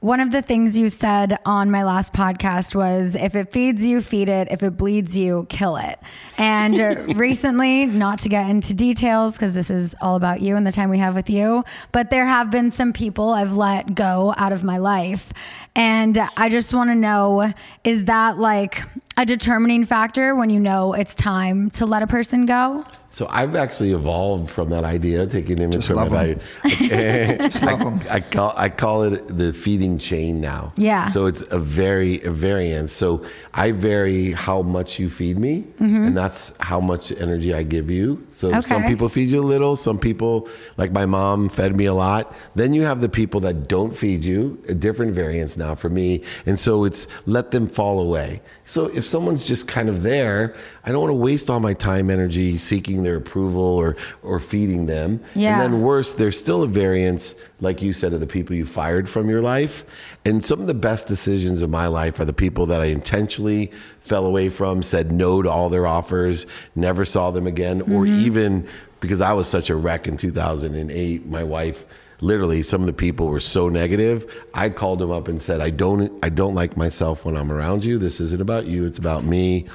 [0.00, 4.02] One of the things you said on my last podcast was if it feeds you,
[4.02, 4.46] feed it.
[4.50, 5.98] If it bleeds you, kill it.
[6.36, 10.66] And uh, recently, not to get into details because this is all about you and
[10.66, 14.34] the time we have with you, but there have been some people I've let go
[14.36, 15.32] out of my life.
[15.74, 18.82] And I just want to know is that like
[19.16, 22.84] a determining factor when you know it's time to let a person go?
[23.16, 26.36] So I've actually evolved from that idea, taking image Just from love it.
[26.36, 26.40] 'em.
[26.64, 27.98] I, Just love 'em.
[28.10, 30.74] I call I call it the feeding chain now.
[30.76, 31.08] Yeah.
[31.08, 32.92] So it's a very a variance.
[32.92, 33.24] So
[33.54, 36.08] I vary how much you feed me, mm-hmm.
[36.08, 38.22] and that's how much energy I give you.
[38.36, 38.92] So some Mm-hmm.
[38.92, 42.34] People feed you a little, some people, like my mom, fed me a lot.
[42.54, 46.22] Then you have the people that don't feed you, a different variance now for me.
[46.44, 48.42] And so it's let them fall away.
[48.64, 52.10] So if someone's just kind of there, I don't want to waste all my time,
[52.10, 55.20] energy seeking their approval or or feeding them.
[55.34, 55.54] Yeah.
[55.54, 59.08] And then worse, there's still a variance, like you said, of the people you fired
[59.08, 59.84] from your life.
[60.24, 63.72] And some of the best decisions of my life are the people that I intentionally
[64.06, 68.20] fell away from, said no to all their offers, never saw them again, or mm-hmm.
[68.20, 68.68] even
[69.00, 71.84] because I was such a wreck in 2008, my wife
[72.20, 75.68] literally some of the people were so negative i called them up and said i
[75.68, 79.22] don't i don't like myself when i'm around you this isn't about you it's about
[79.22, 79.66] me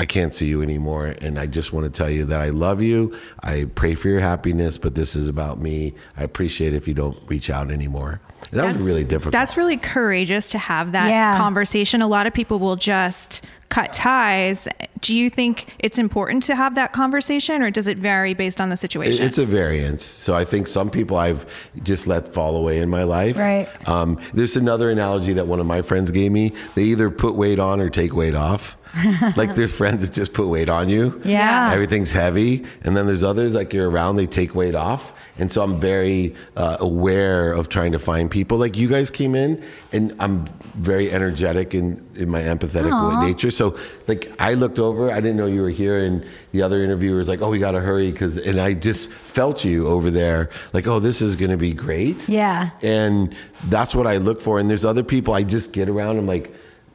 [0.00, 1.08] I can't see you anymore.
[1.08, 3.14] And I just want to tell you that I love you.
[3.42, 5.92] I pray for your happiness, but this is about me.
[6.16, 8.18] I appreciate if you don't reach out anymore.
[8.50, 9.32] And that was really difficult.
[9.32, 11.36] That's really courageous to have that Yeah.
[11.36, 12.02] conversation.
[12.02, 14.66] A lot of people will just cut ties.
[15.00, 18.68] Do you think it's important to have that conversation or does it vary based on
[18.68, 19.24] the situation?
[19.24, 20.04] It's a variance.
[20.04, 21.46] So I think some people I've
[21.84, 23.36] just let fall away in my life.
[23.38, 23.68] Right.
[23.88, 26.52] Um, there's another analogy that one of my friends gave me.
[26.74, 28.76] They either put weight on or take weight off.
[29.36, 31.20] like there's friends that just put weight on you.
[31.24, 31.70] Yeah.
[31.72, 32.64] Everything's heavy.
[32.82, 35.12] And then there's others like you're around, they take weight off.
[35.38, 38.58] And so I'm very uh, aware of trying to find people.
[38.58, 43.24] Like you guys came in and I'm very energetic in, in my empathetic Aw.
[43.24, 43.50] nature.
[43.50, 46.04] So like I looked over, I didn't know you were here.
[46.04, 48.12] And the other interviewer was like, oh, we got to hurry.
[48.12, 51.72] Cause, and I just felt you over there like, oh, this is going to be
[51.72, 52.28] great.
[52.28, 52.70] Yeah.
[52.82, 54.58] And that's what I look for.
[54.58, 56.18] And there's other people I just get around.
[56.18, 56.54] I'm like,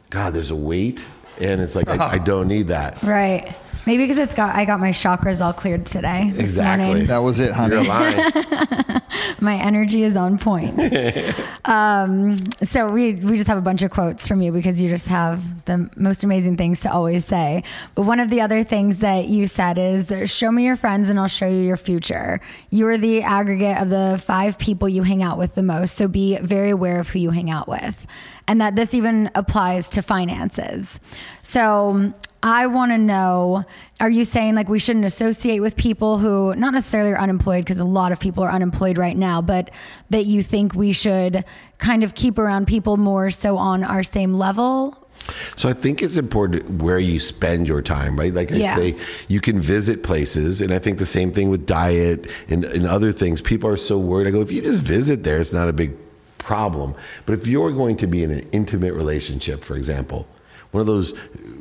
[0.10, 1.04] God, there's a weight.
[1.42, 3.02] And it's like, I, I don't need that.
[3.04, 3.56] Right.
[3.88, 6.32] Maybe because it's got I got my chakras all cleared today.
[6.32, 6.88] This Exactly.
[6.88, 7.06] morning.
[7.08, 7.88] That was it, You're honey.
[7.88, 8.32] lying.
[9.42, 10.74] My energy is on point.
[11.66, 15.08] um, so we we just have a bunch of quotes from you because you just
[15.08, 17.64] have the most amazing things to always say.
[17.96, 21.20] But one of the other things that you said is, "Show me your friends, and
[21.20, 25.22] I'll show you your future." You are the aggregate of the five people you hang
[25.22, 25.96] out with the most.
[25.96, 28.08] So be very aware of who you hang out with,
[28.48, 31.00] and that this even applies to finances.
[31.42, 33.66] So I want to know
[34.00, 37.80] are you saying like we shouldn't associate with people who not necessarily are unemployed because
[37.80, 39.72] a lot of people are unemployed right now, but
[40.10, 41.44] that you think we should
[41.80, 44.96] kind of keep around people more so on our same level?
[45.56, 48.34] So I think it's important where you spend your time, right?
[48.34, 48.76] Like I Yeah.
[48.76, 48.96] say,
[49.28, 53.12] you can visit places, and I think the same thing with diet and, and other
[53.12, 53.42] things.
[53.42, 54.28] People are so worried.
[54.28, 55.94] I go, if you just visit there, it's not a big
[56.46, 56.94] problem.
[57.26, 60.28] But if you're going to be in an intimate relationship, for example,
[60.76, 61.14] one of those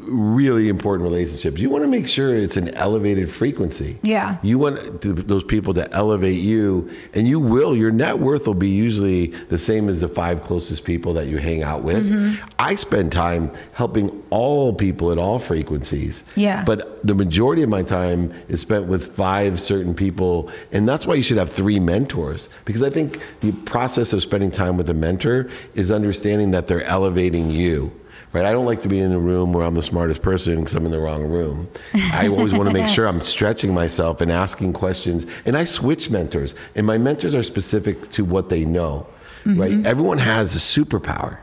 [0.06, 3.96] really important relationships, you want to make sure it's an elevated frequency.
[4.02, 4.38] Yeah.
[4.42, 7.76] You want th- those people to elevate you, and you will.
[7.76, 11.38] Your net worth will be usually the same as the five closest people that you
[11.38, 12.10] hang out with.
[12.10, 12.44] Mm-hmm.
[12.58, 16.24] I spend time helping all people at all frequencies.
[16.34, 16.64] Yeah.
[16.64, 21.14] But the majority of my time is spent with five certain people, and that's why
[21.14, 22.48] you should have three mentors.
[22.64, 26.82] Because I think the process of spending time with a mentor is understanding that they're
[26.82, 27.92] elevating you.
[28.34, 30.74] Right, I don't like to be in a room where I'm the smartest person because
[30.74, 31.68] I'm in the wrong room.
[31.94, 35.24] I always want to make sure I'm stretching myself and asking questions.
[35.46, 39.06] And I switch mentors, and my mentors are specific to what they know.
[39.46, 39.86] Right, mm-hmm.
[39.86, 41.38] everyone has a superpower.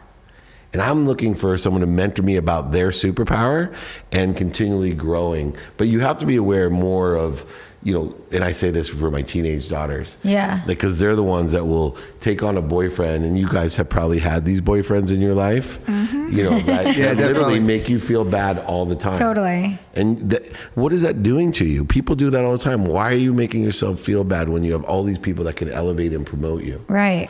[0.74, 3.74] And I'm looking for someone to mentor me about their superpower
[4.12, 5.56] and continually growing.
[5.78, 7.46] But you have to be aware more of,
[7.84, 10.18] you know, and I say this for my teenage daughters.
[10.24, 10.62] Yeah.
[10.68, 14.20] Because they're the ones that will take on a boyfriend, and you guys have probably
[14.20, 16.30] had these boyfriends in your life, mm-hmm.
[16.30, 19.16] you know, that, Yeah, that literally make you feel bad all the time.
[19.16, 19.80] Totally.
[19.96, 21.84] And th- what is that doing to you?
[21.84, 22.86] People do that all the time.
[22.86, 25.70] Why are you making yourself feel bad when you have all these people that can
[25.70, 26.86] elevate and promote you?
[26.88, 27.30] Right.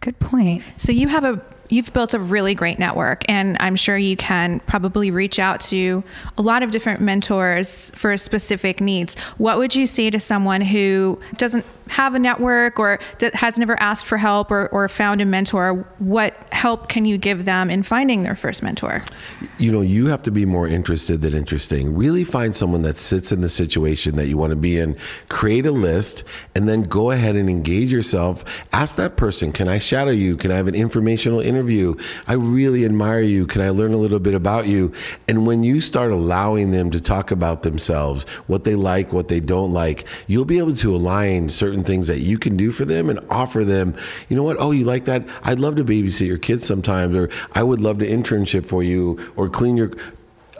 [0.00, 0.62] Good point.
[0.76, 1.40] So you have a
[1.72, 6.04] you've built a really great network and I'm sure you can probably reach out to
[6.36, 9.18] a lot of different mentors for specific needs.
[9.38, 12.98] What would you say to someone who doesn't have a network or
[13.32, 15.86] has never asked for help or, or found a mentor?
[15.98, 19.02] What help can you give them in finding their first mentor?
[19.62, 21.94] you know, you have to be more interested than interesting.
[21.94, 24.96] Really find someone that sits in the situation that you want to be in.
[25.28, 26.24] Create a list
[26.56, 28.44] and then go ahead and engage yourself.
[28.72, 30.36] Ask that person, can I shadow you?
[30.36, 31.61] Can I have an informational interview?
[32.26, 33.46] I really admire you.
[33.46, 34.92] Can I learn a little bit about you?
[35.28, 39.40] And when you start allowing them to talk about themselves, what they like, what they
[39.40, 43.08] don't like, you'll be able to align certain things that you can do for them
[43.08, 43.94] and offer them,
[44.28, 44.56] you know what?
[44.58, 45.26] Oh, you like that?
[45.44, 49.32] I'd love to babysit your kids sometimes, or I would love to internship for you
[49.36, 49.92] or clean your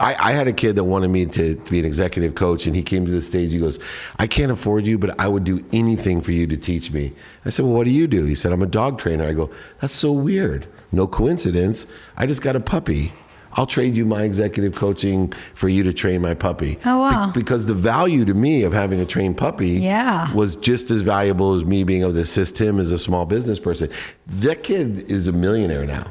[0.02, 2.74] I, I had a kid that wanted me to, to be an executive coach, and
[2.74, 3.52] he came to the stage.
[3.52, 3.78] He goes,
[4.18, 7.12] I can't afford you, but I would do anything for you to teach me.
[7.44, 8.24] I said, Well, what do you do?
[8.24, 9.24] He said, I'm a dog trainer.
[9.24, 10.66] I go, That's so weird.
[10.92, 11.86] No coincidence.
[12.16, 13.12] I just got a puppy.
[13.54, 16.78] I'll trade you my executive coaching for you to train my puppy.
[16.86, 17.26] Oh, wow.
[17.32, 20.32] Be- because the value to me of having a trained puppy Yeah.
[20.34, 23.58] was just as valuable as me being able to assist him as a small business
[23.58, 23.90] person.
[24.26, 26.06] That kid is a millionaire now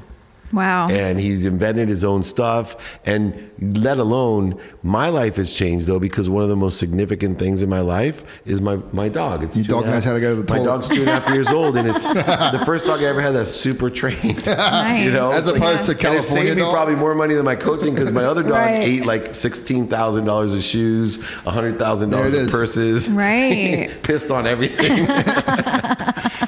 [0.54, 0.90] Wow.
[0.90, 2.76] and he's invented his own stuff.
[3.06, 7.62] And let alone my life has changed though because one of the most significant things
[7.62, 9.44] in my life is my my dog.
[9.44, 11.34] It's Your dog knows how to go to the my dog's two and a half
[11.34, 14.46] years old and it's the first dog i ever had that's super trained.
[14.62, 15.06] Nice.
[15.06, 15.32] you know?
[15.32, 17.94] As It's opposed to and it California saved me probably more money than my coaching
[17.94, 18.80] because my other dog Right.
[18.88, 23.10] ate like $16000 of shoes $100000 of purses.
[23.22, 23.90] Right.
[24.04, 25.06] pissed on everything.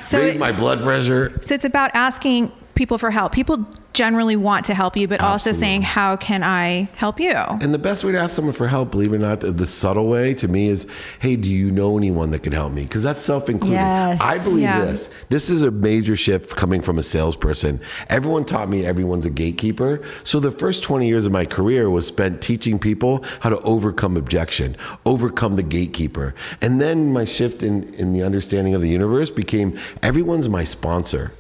[0.02, 1.38] So, raised my blood pressure.
[1.42, 3.32] So it's about asking people for help.
[3.34, 7.74] People generally want to help you, but also saying, "How can I help you?" And
[7.74, 10.08] the best way to ask someone for help, believe it or not, the, the subtle
[10.08, 10.88] way to me is,
[11.20, 12.84] hey, do you know anyone that can help me?
[12.84, 13.76] Because that's self included.
[13.76, 14.20] Yes.
[14.22, 14.86] I believe Yeah.
[14.86, 15.10] this.
[15.30, 17.80] This is a major shift coming from a salesperson.
[18.10, 20.02] Everyone taught me everyone's a gatekeeper.
[20.24, 24.18] So the first 20 years of my career was spent teaching people how to overcome
[24.18, 26.34] objection, overcome the gatekeeper.
[26.62, 31.32] And then my shift in, in the understanding of the universe became everyone's my sponsor.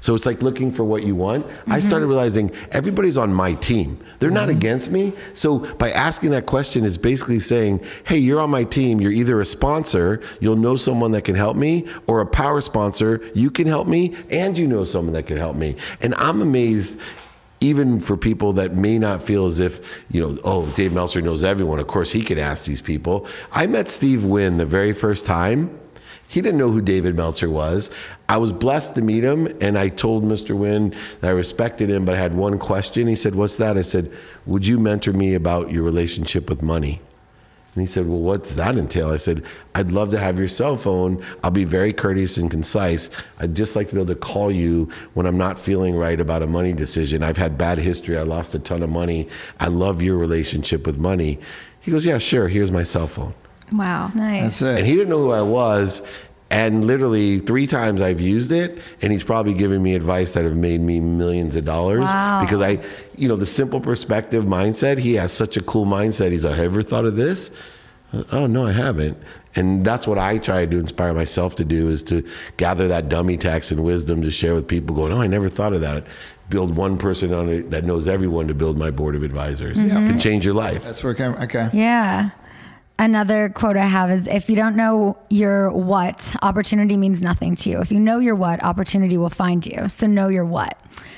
[0.00, 1.46] So it's like looking for what you want.
[1.46, 1.80] I mm-hmm.
[1.80, 3.98] started realizing everybody's on my team.
[4.18, 5.12] They're not against me.
[5.34, 9.00] So by asking that question is basically saying, "Hey, you're on my team.
[9.00, 13.20] You're either a sponsor, you'll know someone that can help me, or a power sponsor,
[13.34, 17.00] you can help me and you know someone that can help me." And I'm amazed
[17.60, 21.42] even for people that may not feel as if, you know, oh, Dave Meltzer knows
[21.42, 21.80] everyone.
[21.80, 23.26] Of course, he can ask these people.
[23.50, 25.76] I met Steve Wynn the very first time.
[26.28, 27.90] He didn't know who David Meltzer was.
[28.28, 30.56] I was blessed to meet him, and I told Mr.
[30.56, 33.06] Wynn that I respected him, but I had one question.
[33.06, 33.78] He said, What's that?
[33.78, 34.12] I said,
[34.44, 37.00] Would you mentor me about your relationship with money?
[37.74, 39.10] And he said, Well, what's that entail?
[39.10, 39.42] I said,
[39.74, 41.24] I'd love to have your cell phone.
[41.42, 43.08] I'll be very courteous and concise.
[43.38, 46.42] I'd just like to be able to call you when I'm not feeling right about
[46.42, 47.22] a money decision.
[47.22, 48.18] I've had bad history.
[48.18, 49.28] I lost a ton of money.
[49.60, 51.38] I love your relationship with money.
[51.80, 52.48] He goes, Yeah, sure.
[52.48, 53.32] Here's my cell phone.
[53.72, 54.10] Wow.
[54.14, 54.42] Nice.
[54.60, 54.78] That's it.
[54.78, 56.02] And he didn't know who I was.
[56.50, 60.56] And literally three times I've used it, and he's probably given me advice that have
[60.56, 62.40] made me millions of dollars Wow.
[62.40, 62.78] because I,
[63.16, 64.96] you know, the simple perspective mindset.
[64.96, 66.30] He has such a cool mindset.
[66.30, 67.50] He's like, "Have you ever thought of this?"
[68.32, 69.18] Oh no, I haven't.
[69.56, 72.24] And that's what I try to inspire myself to do is to
[72.56, 74.96] gather that dummy tax and wisdom to share with people.
[74.96, 76.04] Going, "Oh, I never thought of that."
[76.48, 79.78] Build one person on it that knows everyone to build my board of advisors.
[79.82, 80.06] Yeah.
[80.06, 80.82] Can change your life.
[80.82, 81.34] That's where it came.
[81.34, 81.68] Okay.
[81.74, 82.30] Yeah.
[83.00, 87.70] Another quote I have is if you don't know your what, opportunity means nothing to
[87.70, 87.80] you.
[87.80, 89.86] If you know your what, opportunity will find you.
[89.88, 90.76] So know your what.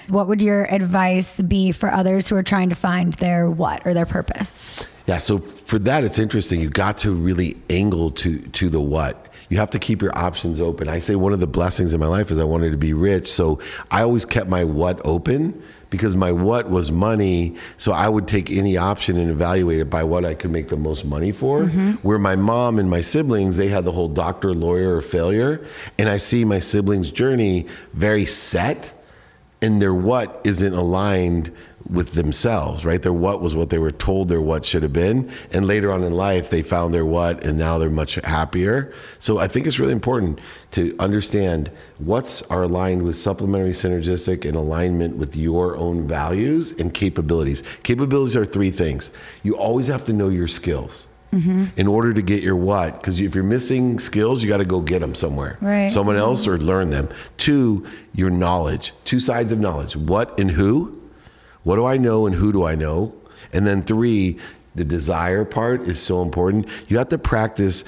[0.08, 3.94] What would your advice be for others who are trying to find their what or
[3.94, 4.74] their purpose?
[5.06, 6.60] Yeah, so for that, it's interesting.
[6.60, 9.26] You got to really angle to to the what.
[9.48, 10.88] You have to keep your options open.
[10.88, 13.26] I say one of the blessings in my life is I wanted to be rich,
[13.26, 13.58] so
[13.90, 17.54] I always kept my what open because my what was money.
[17.76, 20.76] So I would take any option and evaluate it by what I could make the
[20.76, 21.62] most money for.
[21.62, 21.90] Mm-hmm.
[22.06, 25.64] Where my mom and my siblings, they had the whole doctor, lawyer, or failure,
[25.98, 28.94] and I see my siblings' journey very set
[29.62, 31.52] and their what isn't aligned
[31.90, 33.02] with themselves, right?
[33.02, 35.30] Their what was what they were told their what should have been.
[35.52, 38.92] And later on in life, they found their what and now they're much happier.
[39.18, 40.38] So I think it's really important
[40.72, 46.94] to understand what's are aligned with supplementary synergistic and alignment with your own values and
[46.94, 47.62] capabilities.
[47.82, 49.10] Capabilities are three things.
[49.42, 51.06] You always have to know your skills.
[51.32, 51.66] Mm-hmm.
[51.76, 54.80] In order to get your what, because if you're missing skills, you got to go
[54.80, 55.88] get them somewhere Right.
[55.88, 57.08] someone else or learn them.
[57.36, 58.92] Two, your knowledge.
[59.04, 59.94] Two sides of knowledge.
[59.94, 61.00] What and who?
[61.62, 63.14] What do I know and who do I know?
[63.52, 64.38] And then three,
[64.74, 66.66] the desire part is so important.
[66.86, 67.82] You have to practice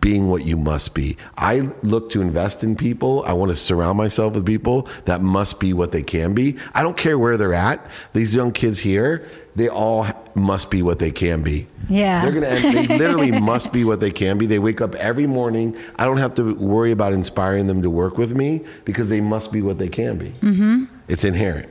[0.00, 1.16] being what you must be.
[1.36, 3.24] I look to invest in people.
[3.26, 6.56] I want to surround myself with people that must be what they can be.
[6.74, 7.84] I don't care where they're at.
[8.12, 11.66] These young kids here, they all must be what they can be.
[11.88, 12.22] Yeah.
[12.22, 14.46] They're gonna end, they literally must be what they can be.
[14.46, 15.76] They wake up every morning.
[15.96, 19.50] I don't have to worry about inspiring them to work with me because they must
[19.50, 20.30] be what they can be.
[20.40, 20.84] Mm-hmm.
[21.08, 21.68] It's inherent.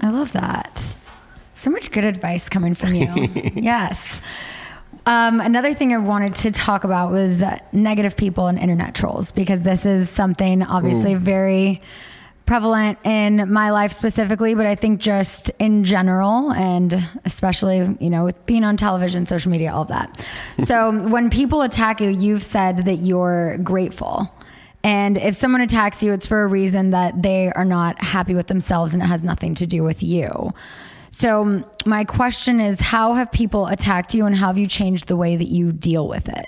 [0.00, 0.96] I love that.
[1.54, 3.08] So much good advice coming from you.
[3.54, 4.22] yes.
[5.06, 9.30] Um, another thing I wanted to talk about was uh, negative people and internet trolls
[9.30, 11.82] because this is something obviously very
[12.50, 16.92] prevalent in my life specifically, but I think just in general and
[17.24, 20.26] especially, you know, with being on television, social media, all of that.
[20.64, 24.34] so when people attack you, you've said that you're grateful.
[24.82, 28.46] And if someone attacks you, it's for a reason that they are not happy with
[28.46, 30.52] themselves and it has nothing to do with you.
[31.10, 35.16] So, my question is how have people attacked you and how have you changed the
[35.16, 36.46] way that you deal with it?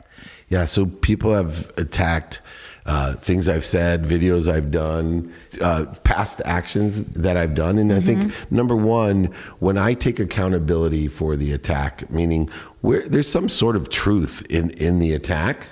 [0.48, 2.40] Yeah, so people have attacked
[2.84, 7.78] uh, things I've said, videos I've done, uh, past actions that I've done.
[7.78, 9.26] And I think number one,
[9.61, 12.50] when I take accountability for the attack, meaning
[12.80, 15.68] where there's some sort of truth in, in the attack,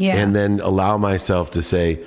[0.00, 0.16] Yeah.
[0.16, 2.02] and then allow myself to say,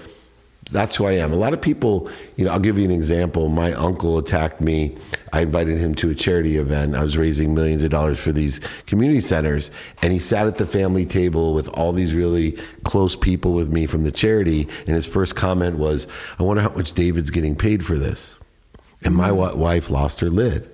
[0.71, 1.31] that's who I am.
[1.31, 3.49] A lot of people, you know, I'll give you an example.
[3.49, 4.97] My uncle attacked me.
[5.31, 6.95] I invited him to a charity event.
[6.95, 9.71] I was raising millions of dollars for these community centers.
[10.01, 13.85] And he sat at the family table with all these really close people with me
[13.85, 14.67] from the charity.
[14.87, 16.07] And his first comment was,
[16.39, 18.37] I wonder how much David's getting paid for this.
[19.03, 19.37] And my mm.
[19.37, 20.69] wi- wife lost her lid.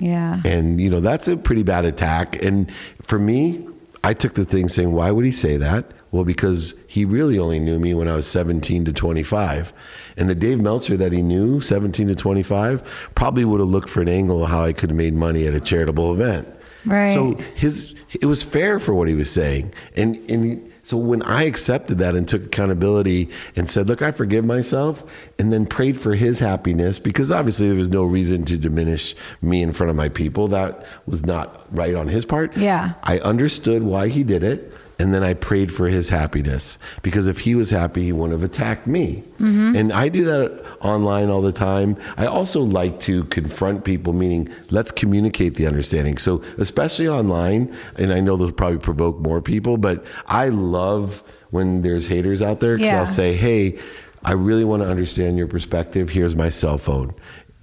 [0.00, 0.40] Yeah.
[0.44, 2.42] And, you know, that's a pretty bad attack.
[2.42, 2.72] And
[3.02, 3.66] for me,
[4.02, 5.92] I took the thing saying, why would he say that?
[6.14, 9.72] Well, because he really only knew me when I was 17 to 25.
[10.16, 12.84] And the Dave Meltzer that he knew, 17 to 25,
[13.16, 15.56] probably would have looked for an angle of how I could have made money at
[15.56, 16.46] a charitable event.
[16.84, 17.14] Right.
[17.14, 19.72] So his it was fair for what he was saying.
[19.96, 24.12] And and he- so when I accepted that and took accountability and said, "Look, I
[24.12, 25.02] forgive myself,"
[25.38, 29.62] and then prayed for his happiness because obviously there was no reason to diminish me
[29.62, 30.48] in front of my people.
[30.48, 32.56] That was not right on his part.
[32.56, 32.92] Yeah.
[33.02, 34.72] I understood why he did it.
[34.96, 38.48] And then I prayed for his happiness because if he was happy, he wouldn't have
[38.48, 39.24] attacked me.
[39.40, 39.74] Mm-hmm.
[39.74, 41.96] And I do that online all the time.
[42.16, 46.16] I also like to confront people, meaning let's communicate the understanding.
[46.16, 51.82] So, especially online, and I know they'll probably provoke more people, but I love when
[51.82, 53.00] there's haters out there because Yeah.
[53.00, 53.76] I'll say, hey,
[54.24, 56.08] I really want to understand your perspective.
[56.10, 57.14] Here's my cell phone.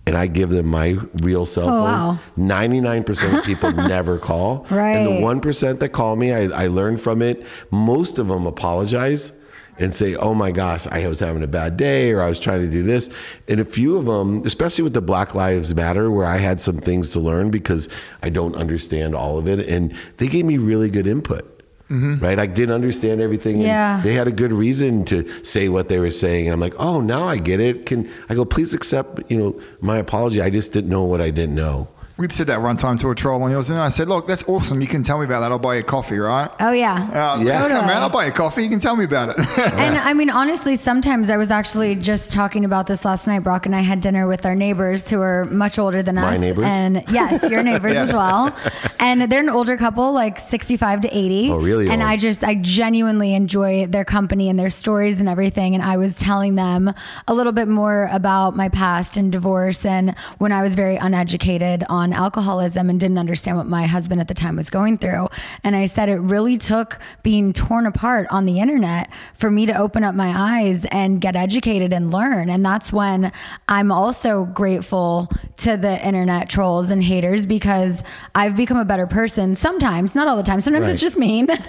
[0.07, 1.83] And I give them my real cell Oh, phone.
[1.83, 2.19] wow.
[2.37, 4.65] 99% of people never call.
[4.69, 4.95] Right.
[4.97, 7.45] And the 1% that call me, I, I learned from it.
[7.69, 9.31] Most of them apologize
[9.77, 12.61] and say, oh my gosh, I was having a bad day or I was trying
[12.61, 13.09] to do this.
[13.47, 16.77] And a few of them, especially with the Black Lives Matter, where I had some
[16.77, 17.87] things to learn because
[18.23, 19.67] I don't understand all of it.
[19.67, 21.60] And they gave me really good input.
[21.91, 22.23] Mm-hmm.
[22.23, 23.59] Right, I didn't understand everything.
[23.59, 23.99] Yeah.
[24.01, 27.01] they had a good reason to say what they were saying, and I'm like, oh,
[27.01, 27.85] now I get it.
[27.85, 28.45] Can I go?
[28.45, 30.41] Please accept, you know, my apology.
[30.41, 31.89] I just didn't know what I didn't know.
[32.17, 34.47] We said that one time to a troll on yours, and I said, "Look, that's
[34.47, 34.79] awesome.
[34.79, 35.51] You can tell me about that.
[35.51, 37.09] I'll buy you a coffee, right?" Oh, yeah.
[37.11, 37.59] Uh, I was like, Yeah.
[37.63, 37.87] "Okay, Totally.
[37.87, 38.63] man, I'll buy you a coffee.
[38.63, 39.37] You can tell me about it.
[39.81, 43.39] And I mean, honestly, sometimes I was actually just talking about this last night.
[43.39, 46.39] Brock and I had dinner with our neighbors who are much older than My us.
[46.39, 46.65] neighbors?
[46.67, 48.09] And yes, your neighbors Yes.
[48.09, 48.55] as well.
[48.99, 51.49] And they're an older couple, like 65 to 80.
[51.49, 52.11] Oh, really And old.
[52.11, 55.73] I just, I genuinely enjoy their company and their stories and everything.
[55.73, 56.93] And I was telling them
[57.27, 61.83] a little bit more about my past and divorce and when I was very uneducated
[61.89, 65.27] on alcoholism and didn't understand what my husband at the time was going through.
[65.63, 69.77] And I said it really took being torn apart on the internet for me to
[69.77, 72.49] open up my eyes and get educated and learn.
[72.49, 73.31] And that's when
[73.67, 79.55] I'm also grateful to the internet trolls and haters because I've become a better person
[79.55, 80.61] sometimes, not all the time.
[80.61, 81.45] Sometimes it's just mean.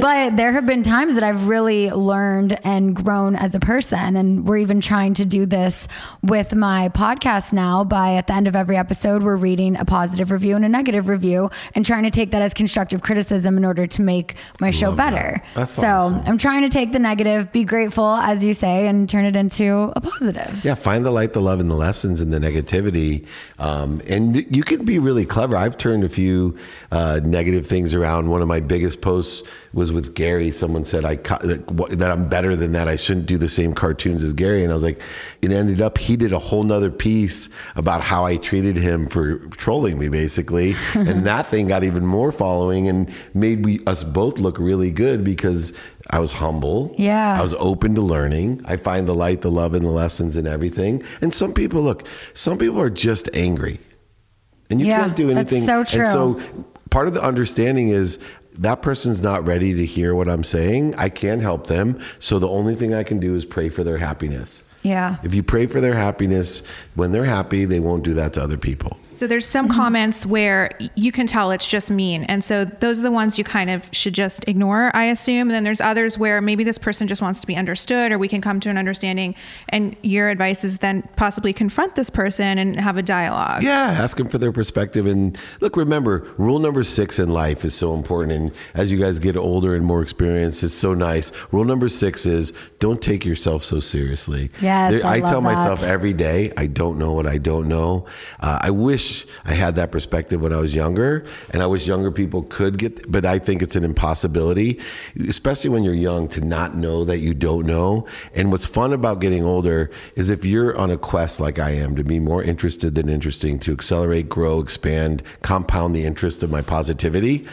[0.00, 4.16] but there have been times that I've really learned and grown as a person.
[4.16, 5.88] And we're even trying to do this
[6.22, 10.30] with my podcast now by at the end of every episode, we're reading a positive
[10.30, 13.86] review and a negative review and trying to take that as constructive criticism in order
[13.86, 15.10] to make my show Love that.
[15.12, 15.42] better.
[15.54, 16.22] That's so awesome.
[16.26, 19.92] I'm trying to take the negative, be grateful, as you say, and turn it into
[19.96, 20.64] a positive.
[20.64, 23.26] Yeah, find the light, the love, and the lessons in the negativity.
[23.58, 25.56] Um, and you can be really clever.
[25.56, 26.56] I've turned a few
[26.90, 28.28] uh, negative things around.
[28.30, 29.42] One of my biggest posts
[29.76, 30.50] was with Gary.
[30.50, 31.64] Someone said I that,
[31.98, 32.88] that I'm better than that.
[32.88, 34.62] I shouldn't do the same cartoons as Gary.
[34.62, 35.00] And I was like,
[35.42, 39.38] it ended up he did a whole nother piece about how I treated him for
[39.50, 40.74] trolling me, basically.
[40.94, 45.22] and that thing got even more following and made we us both look really good
[45.22, 45.74] because
[46.10, 46.94] I was humble.
[46.96, 47.38] Yeah.
[47.38, 48.62] I was open to learning.
[48.64, 51.02] I find the light, the love, and the lessons in everything.
[51.20, 53.78] And some people, look, some people are just angry,
[54.70, 55.66] and you Yeah, can't do anything.
[55.66, 56.06] that's so true.
[56.06, 58.18] And so, part of the understanding is
[58.58, 60.94] that person's not ready to hear what I'm saying.
[60.96, 61.98] I can't help them.
[62.18, 64.62] So the only thing I can do is pray for their happiness.
[64.82, 65.16] Yeah.
[65.24, 66.62] If you pray for their happiness,
[66.94, 68.96] when they're happy, they won't do that to other people.
[69.16, 72.24] So there's some comments where you can tell it's just mean.
[72.24, 75.48] And so those are the ones you kind of should just ignore, I assume.
[75.48, 78.28] And then there's others where maybe this person just wants to be understood or we
[78.28, 79.34] can come to an understanding.
[79.70, 83.62] And your advice is then possibly confront this person and have a dialogue.
[83.62, 85.06] Yeah, ask them for their perspective.
[85.06, 88.32] And look, remember, rule number six in life is so important.
[88.32, 91.32] And as you guys get older and more experienced, it's so nice.
[91.52, 94.50] Rule number six is don't take yourself so seriously.
[94.60, 98.04] Yes, I I tell love myself every day, I don't know what I don't know.
[98.40, 101.86] Uh, I wish wish I had that perspective when I was younger, and I wish
[101.86, 103.10] younger people could get.
[103.10, 104.80] But I think it's an impossibility,
[105.28, 108.06] especially when you're young, to not know that you don't know.
[108.34, 111.94] And what's fun about getting older is if you're on a quest like I am
[111.96, 116.62] to be more interested than interesting, to accelerate, grow, expand, compound the interest of my
[116.62, 117.46] positivity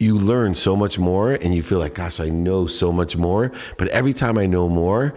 [0.00, 3.52] you learn so much more and you feel like, gosh, I know so much more.
[3.78, 5.14] But every time I know more,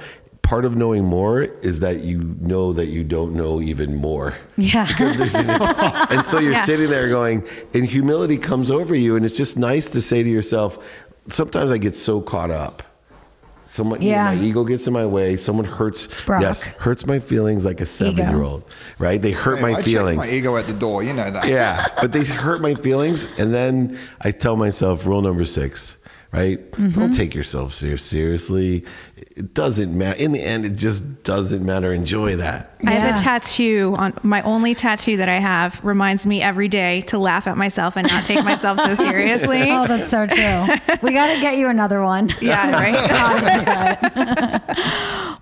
[0.47, 4.33] part of knowing more is that you know that you don't know even more.
[4.55, 4.85] Yeah.
[4.91, 5.35] Because there's,
[6.13, 9.17] and so you're sitting there going, and humility comes over you.
[9.17, 10.79] And it's just nice to say to yourself,
[11.27, 12.81] sometimes I get so caught up.
[13.65, 14.33] Someone, you know, Yeah.
[14.35, 15.35] my ego gets in my way.
[15.35, 16.41] Someone hurts, Brock.
[16.41, 18.63] yes, hurts my feelings like a seven year old,
[18.97, 19.21] right?
[19.21, 20.21] They hurt Hey, my I feelings.
[20.21, 21.03] check my ego at the door.
[21.03, 21.45] You know that.
[21.49, 25.97] Yeah, but they hurt my feelings, and then I tell myself, rule number six,
[26.31, 26.59] right?
[26.71, 26.97] Mm-hmm.
[26.97, 28.85] Don't take yourself ser- seriously.
[29.19, 30.17] It doesn't matter.
[30.19, 31.91] In the end, it just doesn't matter.
[31.91, 32.71] Enjoy that.
[32.85, 37.01] I have a tattoo on my only tattoo that I have reminds me every day
[37.01, 39.63] to laugh at myself and not take myself so seriously.
[39.71, 40.97] Oh, that's so true.
[41.01, 42.31] We got to get you another one.
[42.41, 44.61] yeah, right.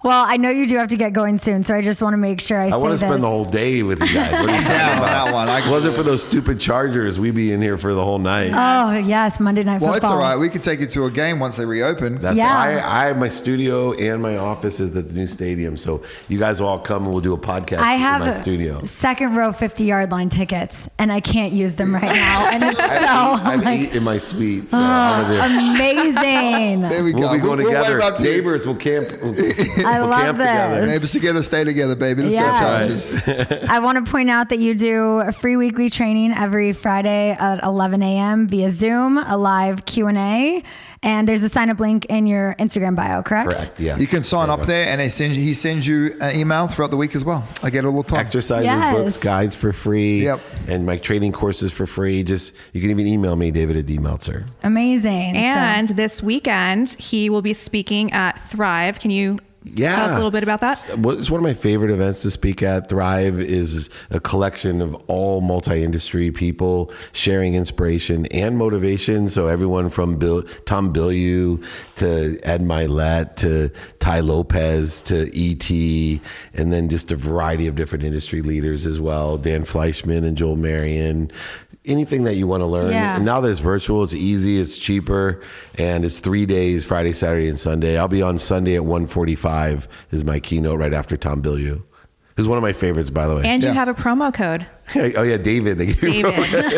[0.03, 2.17] Well, I know you do have to get going soon, so I just want to
[2.17, 4.33] make sure I, I say want to spend the whole day with you guys.
[4.33, 5.25] What are you talking Down about?
[5.25, 5.49] that one.
[5.49, 8.51] I wasn't for those stupid Chargers, we'd be in here for the whole night.
[8.53, 10.09] Oh yes, Monday night Well, football.
[10.09, 10.35] it's all right.
[10.37, 12.21] We could take you to a game once they reopen.
[12.21, 12.55] That's Yeah.
[12.55, 16.61] I, I my studio and my office is at the new stadium, so you guys
[16.61, 18.83] will all come and we'll do a podcast I in have my studio.
[18.85, 22.77] second row 50 yard line tickets, and I can't use them right now, and it's
[22.79, 24.69] so I I'm have like, eight in my suite.
[24.71, 26.81] So oh, I'm gonna amazing.
[26.81, 27.19] there we go.
[27.19, 27.99] We'll be going We'll- we'll together.
[27.99, 28.31] wave up to you.
[28.37, 29.07] Neighbors will camp.
[29.21, 29.33] We'll,
[29.85, 30.47] I we'll love camp this.
[30.47, 30.85] together.
[30.87, 32.23] Neighbors together, stay together, baby.
[32.23, 33.11] Let's Yes.
[33.11, 33.63] go Chargers.
[33.69, 37.63] I want to point out that you do a free weekly training every Friday at
[37.63, 38.47] 11 a.m.
[38.47, 40.63] via Zoom, a live Q and A,
[41.03, 43.21] and there's a sign up link in your Instagram bio.
[43.21, 43.49] Correct?
[43.49, 43.54] Correct.
[43.77, 43.99] Yes.
[43.99, 46.91] You can sign up there, and they send you, he sends you an email throughout
[46.91, 47.47] the week as well.
[47.63, 48.19] I get it all the time.
[48.19, 48.95] Exercises, Yes.
[48.95, 50.23] books, guides for free.
[50.23, 50.39] Yep.
[50.67, 52.23] And my training courses for free.
[52.23, 54.45] Just you can even email me, David at D Meltzer.
[54.63, 55.33] Amazing.
[55.35, 58.99] So- And this weekend, he will be speaking at Thrive.
[58.99, 59.39] Can you
[59.73, 59.95] Yeah.
[59.95, 60.79] tell us a little bit about that?
[60.89, 62.87] It's one of my favorite events to speak at.
[62.87, 69.27] Thrive is a collection of all multi-industry people sharing inspiration and motivation.
[69.27, 71.63] So everyone from Bill, Tom Bilyeu
[71.95, 75.69] to Ed Mylett to Tai Lopez to ET,
[76.53, 79.37] and then just a variety of different industry leaders as well.
[79.37, 81.31] Dan Fleyshman and Joel Marion.
[81.85, 82.91] Anything that you want to learn.
[82.91, 83.15] Yeah.
[83.15, 85.41] And now there's virtual, it's easy, it's cheaper,
[85.75, 87.97] and it's three days, Friday, Saturday, and Sunday.
[87.97, 91.83] I'll be on Sunday at 145 is my keynote right after Tom Bilyeu.
[92.37, 93.43] Who's one of my favorites, by the way.
[93.45, 94.65] And you have a promo code.
[95.17, 95.77] oh yeah, David.
[95.77, 96.51] They gave me- David.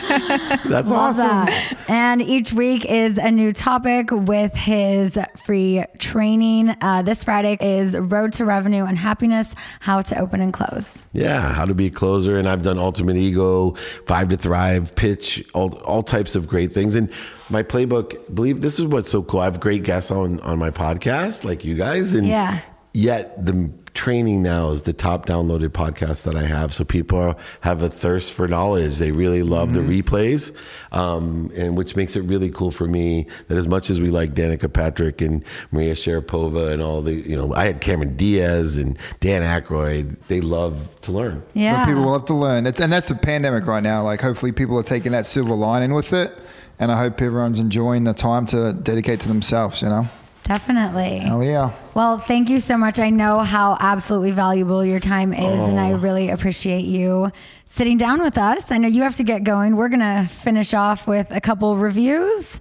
[0.00, 1.28] That's Love awesome.
[1.28, 1.76] that.
[1.88, 6.74] And each week is a new topic with his free training.
[6.80, 11.04] Uh, this Friday is Road to Revenue and Happiness How to Open and Close.
[11.12, 13.72] Yeah, how to be a closer, and I've done Ultimate Ego,
[14.06, 16.96] Five to Thrive, Pitch, all all types of great things.
[16.96, 17.10] And
[17.50, 19.40] my playbook, believe this is what's so cool.
[19.40, 22.60] I have great guests on on my podcast, like you guys, and Yeah.
[22.94, 26.72] yet the training now is the top downloaded podcast that I have.
[26.72, 28.98] So people have a thirst for knowledge.
[28.98, 30.54] They really love the replays,
[30.92, 34.34] um, and which makes it really cool for me that as much as we like
[34.34, 38.98] Danica Patrick and Maria Sharapova and all the, you know, I had Cameron Diaz and
[39.20, 40.16] Dan Aykroyd.
[40.28, 41.42] They love to learn.
[41.54, 41.84] Yeah.
[41.84, 42.66] But people will have to learn.
[42.66, 44.02] And that's the pandemic right now.
[44.02, 46.32] Like, hopefully, people are taking that silver lining with it.
[46.78, 50.08] And I hope everyone's enjoying the time to dedicate to themselves, you know?
[50.50, 51.18] Definitely.
[51.18, 51.70] Hell yeah.
[51.94, 52.98] Well, thank you so much.
[52.98, 55.98] I know how absolutely valuable your time is, and I oh.
[55.98, 57.30] really appreciate you
[57.66, 58.72] sitting down with us.
[58.72, 59.76] I know you have to get going.
[59.76, 62.58] We're going to finish off with a couple reviews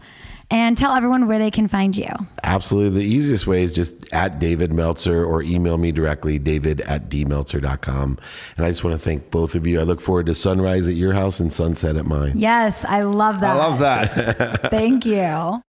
[0.52, 2.10] and tell everyone where they can find you.
[2.44, 3.00] Absolutely.
[3.00, 8.20] The easiest way is just at David Meltzer or email me directly, david at dmeltzer.com.
[8.58, 9.80] And I just want to thank both of you.
[9.80, 12.34] I look forward to sunrise at your house and sunset at mine.
[12.36, 13.56] Yes, I love that.
[13.56, 14.70] I love that.
[14.70, 15.64] Thank you.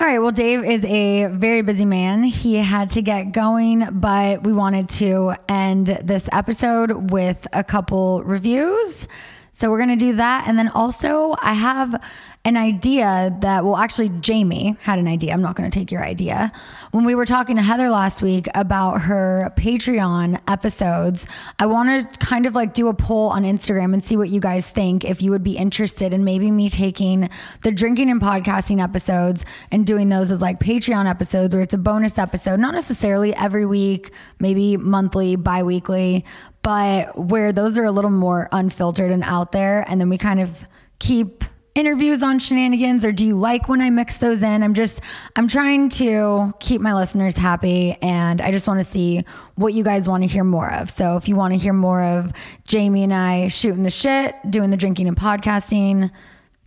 [0.00, 0.18] All right.
[0.18, 2.22] Well, Dave is a very busy man.
[2.22, 8.24] He had to get going, but we wanted to end this episode with a couple
[8.24, 9.06] reviews.
[9.52, 10.48] So we're going to do that.
[10.48, 12.02] And then also, I have
[12.46, 15.34] an idea that, well, actually, Jamie had an idea.
[15.34, 16.50] I'm not going to take your idea.
[16.90, 21.26] When we were talking to Heather last week about her Patreon episodes,
[21.58, 24.40] I want to kind of like do a poll on Instagram and see what you
[24.40, 25.04] guys think.
[25.04, 27.28] If you would be interested in maybe me taking
[27.60, 31.78] the drinking and podcasting episodes and doing those as like Patreon episodes where it's a
[31.78, 36.24] bonus episode, not necessarily every week, maybe monthly, bi weekly,
[36.62, 39.84] but where those are a little more unfiltered and out there.
[39.88, 40.64] And then we kind of
[40.98, 41.44] keep
[41.80, 44.62] interviews on Scheananigans or do you like when I mix those in?
[44.62, 45.00] I'm just,
[45.34, 49.24] I'm trying to keep my listeners happy and I just want to see
[49.56, 50.90] what you guys want to hear more of.
[50.90, 52.32] So if you want to hear more of
[52.66, 56.10] Jamie and I shooting the shit, doing the drinking and podcasting,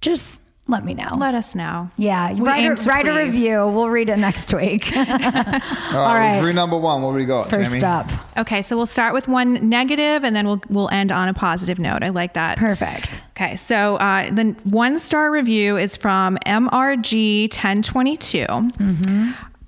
[0.01, 1.09] just let me know.
[1.17, 1.89] Let us know.
[1.97, 3.67] yeah, We write, aim a, to write a review.
[3.67, 4.89] We'll read it next week.
[4.95, 5.61] All right,
[5.93, 6.39] All right.
[6.39, 7.01] Review number one.
[7.01, 7.49] What do we got?
[7.49, 7.83] First Jamie?
[7.83, 8.09] up.
[8.37, 11.79] Okay, so we'll start with one negative and then we'll we'll end on a positive
[11.79, 12.01] note.
[12.01, 12.57] I like that.
[12.57, 13.23] Perfect.
[13.31, 18.45] Okay, so uh, the one star review is from MRG 1022.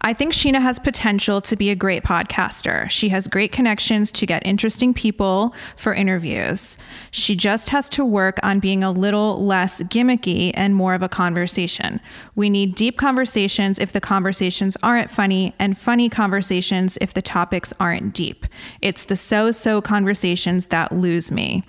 [0.06, 2.88] I think Scheana has potential to be a great podcaster.
[2.92, 6.78] She has great connections to get interesting people for interviews.
[7.10, 11.10] She just has to work on being a little less gimmicky and more of a
[11.10, 12.00] conversation.
[12.36, 17.74] We need deep conversations if the conversations aren't funny, and funny conversations if the topics
[17.80, 18.46] aren't deep.
[18.84, 21.64] It's the so so conversations that lose me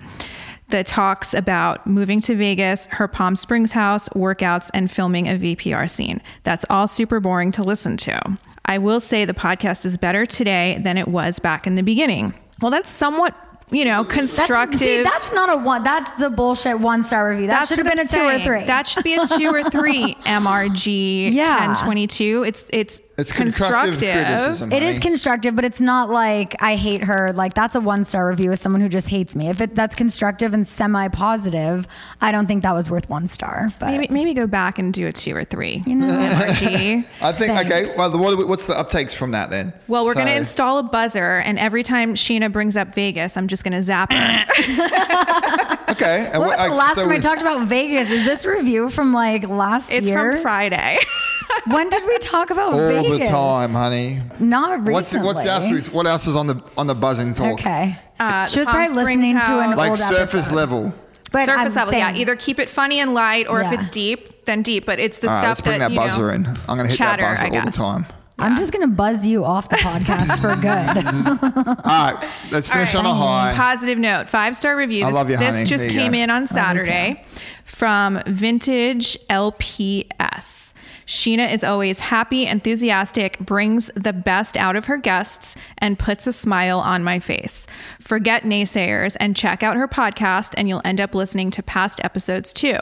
[0.69, 5.89] that talks about moving to Vegas, her Palm Springs house, workouts, and filming a VPR
[5.89, 6.21] scene.
[6.43, 8.37] That's all super boring to listen to.
[8.65, 12.33] I will say the podcast is better today than it was back in the beginning.
[12.61, 13.33] Well, that's somewhat,
[13.71, 14.79] you know, constructive.
[14.79, 15.83] That's, see, that's not a one.
[15.83, 17.47] That's the bullshit one star review.
[17.47, 18.65] That That's should have been a I'm two or three.
[18.65, 20.15] That should be a two or three.
[20.25, 21.67] MRG Yeah.
[21.67, 22.43] 1022.
[22.45, 24.71] It's it's It's constructive criticism.
[24.71, 24.99] It is honey.
[24.99, 27.31] constructive, but it's not like I hate her.
[27.33, 29.49] Like that's a one star review as someone who just hates me.
[29.49, 31.87] If it, that's constructive and semi positive,
[32.21, 33.69] I don't think that was worth one star.
[33.79, 35.81] But Maybe maybe go back and do a two or three.
[35.87, 37.05] You MRG.
[37.21, 37.71] I think Thanks.
[37.71, 37.85] okay.
[37.97, 39.73] Well, what, what's the uptakes from that then?
[39.87, 43.47] Well, we're going to install a buzzer, and every time Scheana brings up Vegas, I'm
[43.47, 44.45] just going to zap her.
[45.89, 46.29] Okay.
[46.31, 48.09] and when what- was the last so time I we- talked about Vegas?
[48.11, 50.33] Is this review from like last It's year?
[50.33, 50.99] from Friday.
[51.67, 53.17] When did we talk about all Vegas?
[53.19, 54.21] the time, honey.
[54.39, 54.93] Not recently.
[54.93, 55.89] What's what's else?
[55.89, 57.53] What else is on the on the buzzing talk?
[57.59, 57.97] Okay.
[58.19, 59.77] Uh, she the was Palm probably Springs listening to an house.
[59.77, 60.55] Like old surface episode.
[60.55, 60.93] level.
[61.31, 62.05] But Surface I'm level, yeah.
[62.11, 63.67] saying- Either keep it funny and light, or Yeah.
[63.73, 64.85] if it's deep, then deep.
[64.85, 66.45] But it's the All right, stuff let's bring that, you know, in.
[66.47, 67.75] I'm gonna hit chatter, that buzzer all the guess.
[67.75, 68.05] time.
[68.39, 71.65] I'm just gonna buzz you off the podcast for good.
[71.83, 73.53] All right, let's finish All on a high.
[73.55, 75.03] Positive note, five star review.
[75.05, 75.65] I This, love you, this honey.
[75.65, 76.17] just There you came go.
[76.19, 77.25] in on Saturday
[77.65, 80.66] from Vintage LPS.
[81.07, 86.33] Scheana is always happy, enthusiastic, brings the best out of her guests, and puts a
[86.33, 87.65] smile on my face.
[87.99, 92.51] Forget naysayers and check out her podcast, and you'll end up listening to past episodes
[92.51, 92.77] too.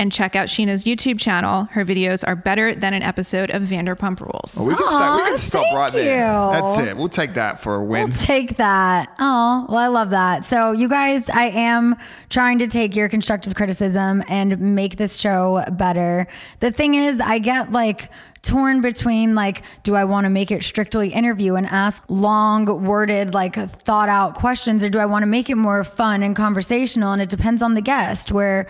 [0.00, 1.64] And check out Scheana's YouTube channel.
[1.72, 4.54] Her videos are better than an episode of Vanderpump Rules.
[4.56, 5.20] Well, we can stop.
[5.20, 6.16] We can stop thank right there.
[6.18, 6.52] you.
[6.52, 6.96] That's it.
[6.96, 8.10] We'll take that for a win.
[8.10, 9.12] We'll take that.
[9.18, 10.44] Oh, well, I love that.
[10.44, 11.96] So, you guys, I am
[12.30, 16.28] trying to take your constructive criticism and make this show better.
[16.60, 18.08] The thing is, I get like
[18.42, 23.34] torn between like, do I want to make it strictly interview and ask long worded,
[23.34, 27.12] like thought out questions, or do I want to make it more fun and conversational?
[27.12, 28.30] And it depends on the guest.
[28.30, 28.68] Where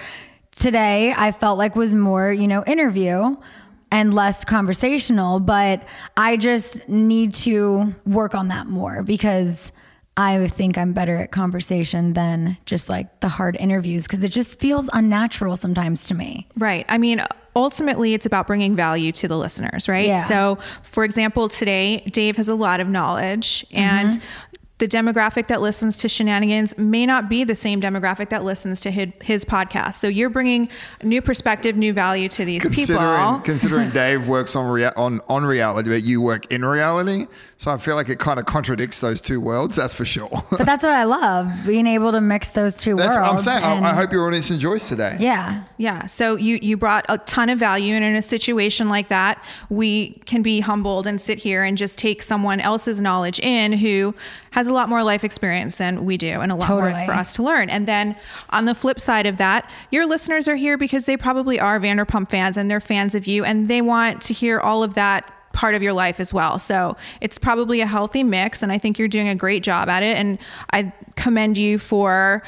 [0.58, 3.36] today I felt like was more, you know, interview
[3.90, 5.82] and less conversational, but
[6.16, 9.72] I just need to work on that more because
[10.16, 14.58] I think I'm better at conversation than just like the hard interviews because it just
[14.58, 16.48] feels unnatural sometimes to me.
[16.56, 16.84] Right.
[16.88, 17.22] I mean,
[17.54, 20.06] ultimately, it's about bringing value to the listeners, right?
[20.06, 20.24] Yeah.
[20.24, 24.47] So, for example, today, Dave has a lot of knowledge, and Mm-hmm.
[24.78, 28.90] The demographic that listens to Scheananigans may not be the same demographic that listens to
[28.92, 29.94] his, his podcast.
[29.94, 30.68] So, you're bringing
[31.02, 33.40] new perspective, new value to these Considering people.
[33.40, 37.26] considering Dave works on rea- on on reality, but you work in reality,
[37.60, 39.74] so I feel like it kind of contradicts those two worlds.
[39.74, 40.30] That's for sure.
[40.50, 43.46] But that's what I love being able to mix those two That's worlds.
[43.46, 43.84] what I'm saying.
[43.84, 45.16] I, I hope your audience enjoys today.
[45.18, 45.64] Yeah.
[45.76, 46.06] Yeah.
[46.06, 50.20] So you you brought a ton of value, and in a situation like that, we
[50.26, 54.14] can be humbled and sit here and just take someone else's knowledge in who
[54.52, 57.34] has a lot more life experience than we do, and a lot more for us
[57.34, 57.70] to learn.
[57.70, 58.16] And then
[58.50, 62.30] on the flip side of that, your listeners are here because they probably are Vanderpump
[62.30, 65.74] fans and they're fans of you, and they want to hear all of that part
[65.74, 66.60] of your life as well.
[66.60, 70.04] So it's probably a healthy mix and I think you're doing a great job at
[70.04, 70.38] it and
[70.72, 72.44] I commend you for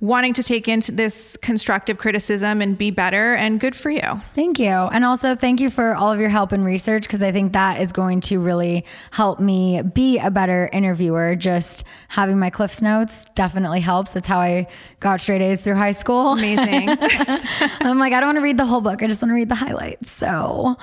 [0.00, 4.22] wanting to take into this constructive criticism and be better and good for you.
[4.34, 4.68] Thank you.
[4.68, 7.82] And also thank you for all of your help and research because I think that
[7.82, 11.36] is going to really help me be a better interviewer.
[11.36, 14.12] Just having my Cliffs notes definitely helps.
[14.12, 14.68] That's how I
[15.00, 16.32] got straight A's through high school.
[16.32, 16.88] Amazing.
[16.98, 19.02] I'm like, I don't want to read the whole book.
[19.02, 20.10] I just want to read the highlights.
[20.10, 20.78] So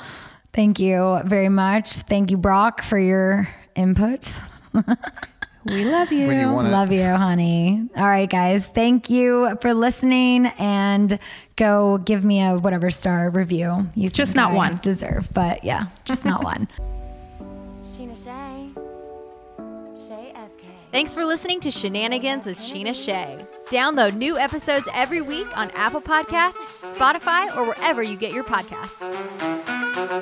[0.54, 1.90] thank you very much.
[2.00, 4.34] Thank you, Brock, for your input.
[5.66, 6.28] we love you.
[6.28, 6.72] When you want it.
[6.72, 7.88] Love you, honey.
[7.96, 8.66] All right, guys.
[8.68, 11.20] Thank you for listening and
[11.56, 14.80] go give me a whatever star review you Just think not I one.
[14.82, 15.30] deserve.
[15.34, 16.68] But yeah, just not one.
[17.86, 18.70] Scheana Shay.
[20.08, 20.66] Shay FK.
[20.92, 23.46] Thanks for listening to Scheananigans with Scheana Shay.
[23.70, 29.81] Download new episodes every week on Apple Podcasts, Spotify, or wherever you get your podcasts.
[29.92, 30.16] Looking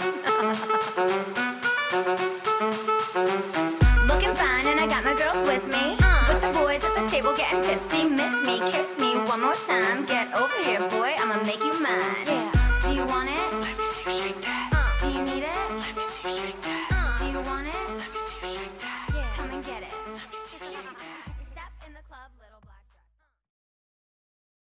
[4.33, 5.93] fine, and I got my girls with me.
[5.99, 6.33] Uh-huh.
[6.33, 8.05] With the boys at the table getting tipsy.
[8.05, 10.05] Miss me, kiss me one more time.
[10.07, 12.25] Get over here, boy, I'ma make you mine.
[12.25, 12.48] Yeah.